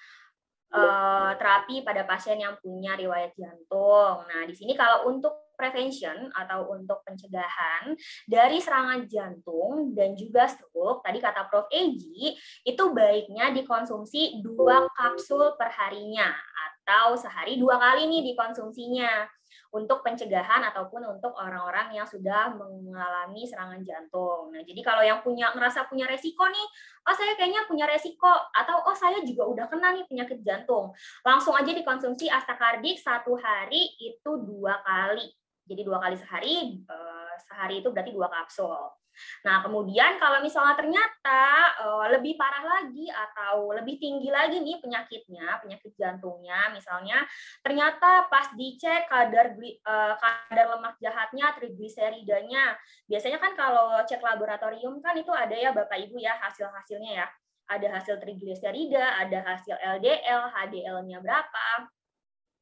[0.72, 4.24] uh, terapi pada pasien yang punya riwayat jantung.
[4.26, 7.98] Nah, di sini kalau untuk prevention atau untuk pencegahan
[8.30, 11.66] dari serangan jantung dan juga stroke, tadi kata Prof.
[11.74, 16.30] Eji, itu baiknya dikonsumsi dua kapsul per harinya
[16.88, 19.26] atau sehari dua kali nih dikonsumsinya
[19.68, 24.48] untuk pencegahan ataupun untuk orang-orang yang sudah mengalami serangan jantung.
[24.48, 26.66] Nah, jadi kalau yang punya ngerasa punya resiko nih,
[27.04, 31.52] oh saya kayaknya punya resiko atau oh saya juga udah kena nih penyakit jantung, langsung
[31.52, 35.28] aja dikonsumsi astakardik satu hari itu dua kali.
[35.68, 38.97] Jadi dua kali sehari, eh, sehari itu berarti dua kapsul.
[39.46, 41.42] Nah, kemudian kalau misalnya ternyata
[41.84, 47.22] uh, lebih parah lagi atau lebih tinggi lagi nih penyakitnya, penyakit jantungnya, misalnya
[47.62, 52.74] ternyata pas dicek kadar uh, kadar lemak jahatnya, trigliseridanya,
[53.06, 57.26] biasanya kan kalau cek laboratorium kan itu ada ya Bapak Ibu ya hasil-hasilnya ya.
[57.68, 61.84] Ada hasil trigliserida, ada hasil LDL, HDL-nya berapa,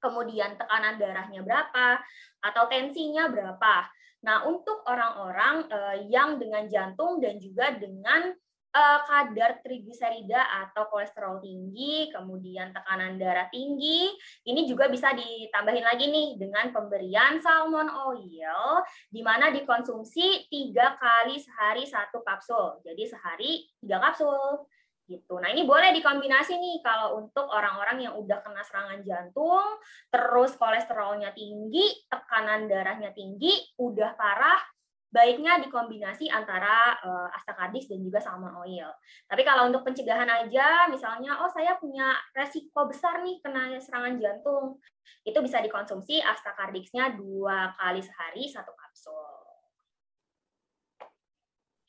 [0.02, 2.02] kemudian tekanan darahnya berapa,
[2.42, 3.86] atau tensinya berapa.
[4.26, 8.34] Nah, untuk orang-orang uh, yang dengan jantung dan juga dengan
[8.74, 14.10] uh, kadar trigliserida atau kolesterol tinggi, kemudian tekanan darah tinggi,
[14.50, 21.38] ini juga bisa ditambahin lagi nih dengan pemberian salmon oil, di mana dikonsumsi tiga kali
[21.38, 22.82] sehari satu kapsul.
[22.82, 24.66] Jadi sehari tiga kapsul
[25.06, 25.38] gitu.
[25.38, 29.78] Nah ini boleh dikombinasi nih kalau untuk orang-orang yang udah kena serangan jantung,
[30.10, 34.58] terus kolesterolnya tinggi, tekanan darahnya tinggi, udah parah,
[35.06, 38.90] baiknya dikombinasi antara uh, astakardis dan juga salmon oil.
[39.24, 44.76] Tapi kalau untuk pencegahan aja, misalnya, oh saya punya resiko besar nih kena serangan jantung,
[45.24, 49.46] itu bisa dikonsumsi astakardixnya dua kali sehari satu kapsul.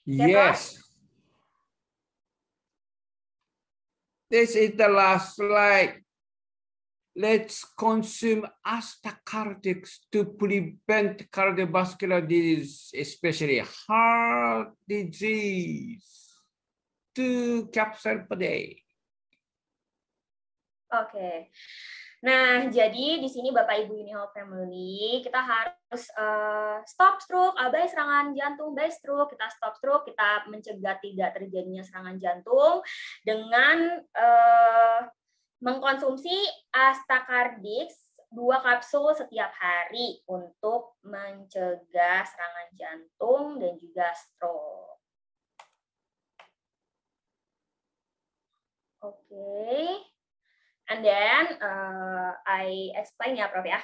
[0.07, 0.86] Yes.
[4.29, 6.03] This is the last slide.
[7.15, 16.05] Let's consume astacardix to prevent cardiovascular disease, especially heart disease.
[17.15, 18.83] Two capsules per day.
[20.93, 21.49] Okay.
[22.27, 28.35] Nah, jadi di sini Bapak Ibu Unihall Family, kita harus uh, stop stroke, abai serangan
[28.35, 32.83] jantung, by stroke, kita stop stroke, kita mencegah tidak terjadinya serangan jantung
[33.23, 35.07] dengan uh,
[35.63, 36.35] mengkonsumsi
[36.75, 37.95] Astacardix
[38.27, 44.99] dua kapsul setiap hari untuk mencegah serangan jantung dan juga stroke.
[48.99, 49.15] Oke.
[49.31, 50.16] Okay.
[50.87, 53.79] And then uh, I explain ya Prof ya.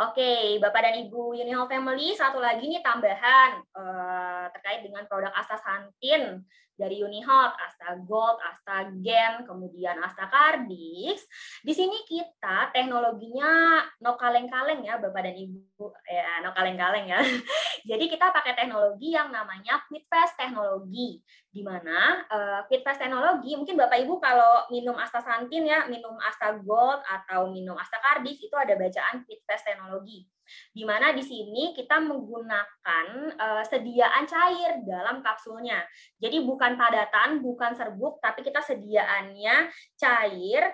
[0.00, 6.42] Oke, Bapak dan Ibu Unihall Family, satu lagi nih tambahan uh, terkait dengan produk astaxanthin
[6.72, 11.24] dari Unihot, Asta Gold, Asta Gen, kemudian Asta Cardix.
[11.60, 17.20] Di sini kita teknologinya no kaleng-kaleng ya Bapak dan Ibu, ya no kaleng-kaleng ya.
[17.90, 23.76] Jadi kita pakai teknologi yang namanya fast teknologi, di mana uh, quick fast teknologi mungkin
[23.76, 28.76] Bapak Ibu kalau minum astaxanthin ya, minum Asta Gold atau minum Asta Cardix itu ada
[28.76, 30.28] bacaan fast teknologi
[30.72, 33.06] di mana di sini kita menggunakan
[33.36, 35.82] uh, sediaan cair dalam kapsulnya.
[36.18, 40.72] Jadi bukan padatan, bukan serbuk, tapi kita sediaannya cair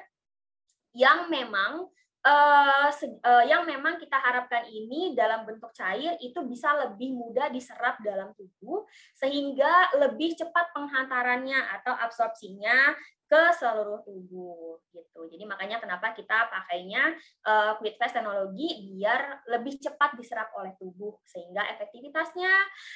[0.97, 1.87] yang memang
[2.25, 8.01] uh, uh, yang memang kita harapkan ini dalam bentuk cair itu bisa lebih mudah diserap
[8.03, 8.85] dalam tubuh
[9.15, 12.97] sehingga lebih cepat penghantarannya atau absorpsinya
[13.29, 15.21] ke seluruh tubuh gitu.
[15.29, 17.13] Jadi makanya kenapa kita pakainya
[17.45, 22.51] uh, quick fast teknologi biar lebih cepat diserap oleh tubuh sehingga efektivitasnya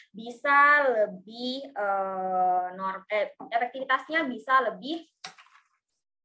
[0.09, 5.05] bisa lebih uh, norm eh, efektivitasnya bisa lebih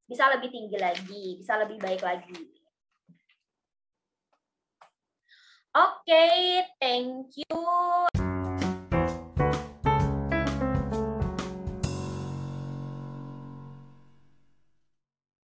[0.08, 2.40] bisa lebih tinggi lagi, bisa lebih baik lagi.
[5.76, 8.27] Oke, okay, thank you.